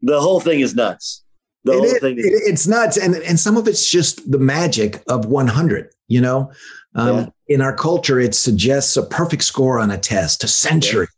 The 0.00 0.20
whole 0.20 0.40
thing 0.40 0.60
is 0.60 0.74
nuts. 0.74 1.22
The 1.64 1.72
it 1.72 1.76
whole 1.76 1.84
is, 1.84 1.98
thing 1.98 2.18
is- 2.18 2.24
it, 2.24 2.42
it's 2.46 2.66
nuts, 2.66 2.96
and 2.96 3.16
and 3.16 3.38
some 3.38 3.56
of 3.58 3.68
it's 3.68 3.90
just 3.90 4.30
the 4.30 4.38
magic 4.38 5.02
of 5.08 5.26
100. 5.26 5.90
You 6.06 6.22
know, 6.22 6.52
um, 6.94 7.16
yeah. 7.16 7.26
in 7.48 7.60
our 7.60 7.74
culture, 7.76 8.18
it 8.18 8.34
suggests 8.34 8.96
a 8.96 9.02
perfect 9.02 9.42
score 9.42 9.78
on 9.78 9.90
a 9.90 9.98
test, 9.98 10.44
a 10.44 10.48
century. 10.48 11.08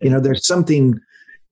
Yeah. 0.00 0.06
You 0.06 0.10
know, 0.10 0.20
there's 0.20 0.46
something 0.46 0.98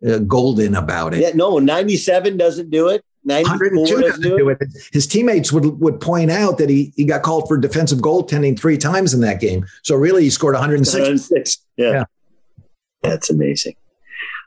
uh, 0.09 0.19
golden 0.19 0.75
about 0.75 1.15
it. 1.15 1.21
Yeah, 1.21 1.33
no, 1.35 1.59
97 1.59 2.37
doesn't 2.37 2.71
do 2.71 2.89
it. 2.89 3.05
102 3.25 4.01
doesn't, 4.01 4.23
do 4.23 4.49
it. 4.49 4.59
His 4.93 5.07
teammates 5.07 5.53
would 5.53 5.81
would 5.81 6.01
point 6.01 6.31
out 6.31 6.59
that 6.59 6.71
he 6.71 6.93
he 6.97 7.05
got 7.05 7.23
called 7.23 7.49
for 7.49 7.59
defensive 7.59 7.99
goaltending 7.99 8.59
three 8.59 8.79
times 8.79 9.13
in 9.13 9.21
that 9.21 9.41
game. 9.41 9.67
So 9.83 9.97
really, 9.97 10.25
he 10.25 10.31
scored 10.31 10.55
106. 10.55 10.95
106. 10.95 11.59
Yeah. 11.77 11.91
yeah. 11.91 12.05
That's 13.03 13.31
amazing. 13.31 13.77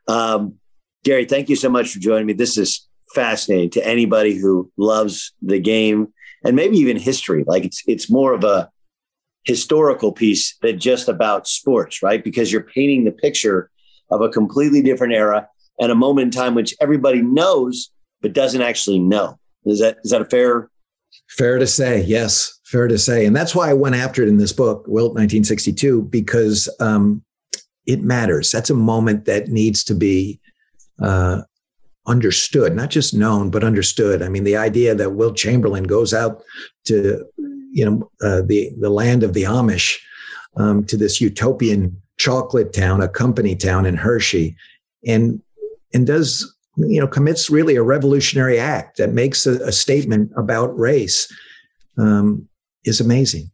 Um, 0.07 0.55
Gary, 1.03 1.25
thank 1.25 1.49
you 1.49 1.55
so 1.55 1.69
much 1.69 1.91
for 1.93 1.99
joining 1.99 2.25
me. 2.25 2.33
This 2.33 2.57
is 2.57 2.87
fascinating 3.13 3.69
to 3.71 3.85
anybody 3.85 4.37
who 4.37 4.71
loves 4.77 5.33
the 5.41 5.59
game 5.59 6.13
and 6.43 6.55
maybe 6.55 6.77
even 6.77 6.97
history. 6.97 7.43
Like 7.45 7.65
it's 7.65 7.83
it's 7.87 8.09
more 8.09 8.33
of 8.33 8.43
a 8.43 8.69
historical 9.43 10.11
piece 10.11 10.57
than 10.61 10.79
just 10.79 11.07
about 11.07 11.47
sports, 11.47 12.03
right? 12.03 12.23
Because 12.23 12.51
you're 12.51 12.63
painting 12.63 13.03
the 13.03 13.11
picture 13.11 13.69
of 14.09 14.21
a 14.21 14.29
completely 14.29 14.81
different 14.81 15.13
era 15.13 15.47
and 15.79 15.91
a 15.91 15.95
moment 15.95 16.25
in 16.25 16.41
time 16.41 16.53
which 16.53 16.75
everybody 16.79 17.21
knows 17.21 17.91
but 18.21 18.33
doesn't 18.33 18.61
actually 18.61 18.99
know. 18.99 19.39
Is 19.65 19.79
that 19.79 19.97
is 20.03 20.11
that 20.11 20.21
a 20.21 20.25
fair 20.25 20.69
fair 21.29 21.57
to 21.59 21.67
say? 21.67 22.01
Yes, 22.03 22.59
fair 22.65 22.87
to 22.87 22.97
say. 22.97 23.25
And 23.25 23.35
that's 23.35 23.55
why 23.55 23.69
I 23.69 23.73
went 23.73 23.95
after 23.95 24.23
it 24.23 24.29
in 24.29 24.37
this 24.37 24.53
book, 24.53 24.85
Wilt 24.87 25.11
1962, 25.11 26.03
because 26.03 26.69
um, 26.79 27.23
it 27.85 28.01
matters. 28.01 28.51
That's 28.51 28.69
a 28.69 28.75
moment 28.75 29.25
that 29.25 29.49
needs 29.49 29.83
to 29.85 29.95
be 29.95 30.39
uh, 31.01 31.41
understood, 32.07 32.75
not 32.75 32.89
just 32.89 33.13
known, 33.13 33.49
but 33.49 33.63
understood. 33.63 34.21
I 34.21 34.29
mean, 34.29 34.43
the 34.43 34.57
idea 34.57 34.95
that 34.95 35.11
Wilt 35.11 35.37
Chamberlain 35.37 35.83
goes 35.83 36.13
out 36.13 36.43
to, 36.85 37.25
you 37.71 37.85
know, 37.85 38.11
uh, 38.21 38.41
the 38.45 38.71
the 38.79 38.89
land 38.89 39.23
of 39.23 39.33
the 39.33 39.43
Amish, 39.43 39.97
um, 40.57 40.83
to 40.85 40.97
this 40.97 41.21
utopian 41.21 42.01
chocolate 42.17 42.73
town, 42.73 43.01
a 43.01 43.07
company 43.07 43.55
town 43.55 43.85
in 43.85 43.95
Hershey, 43.95 44.55
and 45.05 45.41
and 45.93 46.07
does 46.07 46.55
you 46.89 46.99
know 46.99 47.07
commits 47.07 47.49
really 47.49 47.75
a 47.75 47.83
revolutionary 47.83 48.59
act 48.59 48.97
that 48.97 49.11
makes 49.13 49.45
a, 49.45 49.53
a 49.63 49.71
statement 49.71 50.31
about 50.37 50.77
race, 50.77 51.31
um, 51.97 52.47
is 52.83 52.99
amazing. 52.99 53.51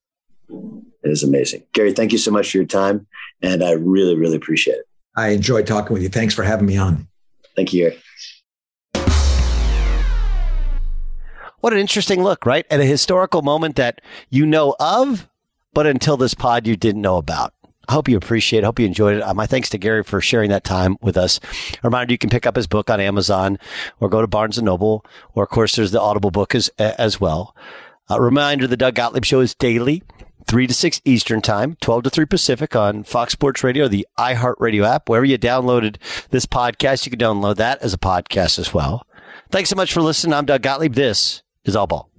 It 0.50 1.12
is 1.12 1.24
amazing, 1.24 1.64
Gary. 1.74 1.94
Thank 1.94 2.12
you 2.12 2.18
so 2.18 2.32
much 2.32 2.52
for 2.52 2.58
your 2.58 2.66
time, 2.66 3.08
and 3.42 3.64
I 3.64 3.72
really, 3.72 4.16
really 4.16 4.36
appreciate 4.36 4.76
it. 4.76 4.86
I 5.16 5.30
enjoyed 5.30 5.66
talking 5.66 5.94
with 5.94 6.04
you. 6.04 6.10
Thanks 6.10 6.34
for 6.34 6.44
having 6.44 6.66
me 6.66 6.78
on. 6.78 7.08
Thank 7.56 7.74
you, 7.74 7.90
Gary. 7.90 8.02
What 11.60 11.74
an 11.74 11.80
interesting 11.80 12.24
look, 12.24 12.46
right? 12.46 12.66
At 12.70 12.80
a 12.80 12.86
historical 12.86 13.42
moment 13.42 13.78
that 13.78 14.00
you 14.30 14.46
know 14.46 14.76
of, 14.80 15.28
but 15.74 15.88
until 15.88 16.16
this 16.16 16.34
pod 16.34 16.68
you 16.68 16.76
didn't 16.76 17.02
know 17.02 17.18
about. 17.18 17.54
I 17.88 17.94
hope 17.94 18.10
you 18.10 18.18
appreciate 18.18 18.60
it. 18.60 18.66
Hope 18.66 18.80
you 18.80 18.86
enjoyed 18.86 19.18
it. 19.18 19.22
Uh, 19.22 19.34
my 19.34 19.46
thanks 19.46 19.70
to 19.70 19.78
Gary 19.78 20.04
for 20.04 20.20
sharing 20.20 20.50
that 20.50 20.64
time 20.64 20.98
with 21.02 21.18
us. 21.18 21.40
A 21.76 21.88
reminder, 21.88 22.14
you 22.14 22.18
can 22.18 22.30
pick 22.30 22.46
up 22.46 22.56
his 22.56 22.68
book 22.68 22.90
on 22.90 23.00
Amazon 23.00 23.58
or 24.00 24.10
go 24.10 24.22
to 24.22 24.28
Barnes 24.28 24.62
& 24.62 24.62
Noble, 24.62 25.06
or 25.34 25.44
of 25.44 25.50
course, 25.50 25.76
there's 25.76 25.92
the 25.92 26.02
Audible 26.02 26.32
book 26.32 26.54
as, 26.54 26.70
as 26.78 27.22
well. 27.22 27.56
A 28.10 28.22
reminder, 28.22 28.68
the 28.68 28.78
Doug 28.78 28.96
Gottlieb 28.96 29.26
Show 29.26 29.40
is 29.40 29.56
daily, 29.56 30.04
3 30.48 30.68
to 30.68 30.74
6 30.74 31.02
Eastern 31.06 31.42
Time, 31.42 31.76
12 31.82 32.04
to 32.04 32.10
3 32.10 32.26
Pacific 32.26 32.76
on 32.76 33.04
Fox 33.04 33.34
Sports 33.34 33.64
Radio, 33.64 33.88
the 33.88 34.08
iHeartRadio 34.18 34.86
app. 34.86 35.10
Wherever 35.10 35.26
you 35.26 35.38
downloaded 35.38 35.98
this 36.30 36.46
podcast, 36.46 37.06
you 37.06 37.10
can 37.10 37.20
download 37.20 37.58
that 37.58 37.82
as 37.82 37.94
a 37.94 37.98
podcast 37.98 38.60
as 38.60 38.74
well. 38.74 39.06
Thanks 39.52 39.70
so 39.70 39.76
much 39.76 39.94
for 39.94 40.02
listening. 40.02 40.34
I'm 40.34 40.46
Doug 40.46 40.62
Gottlieb. 40.62 40.94
This 40.94 41.44
is 41.64 41.76
All 41.76 41.88
Ball. 41.88 42.10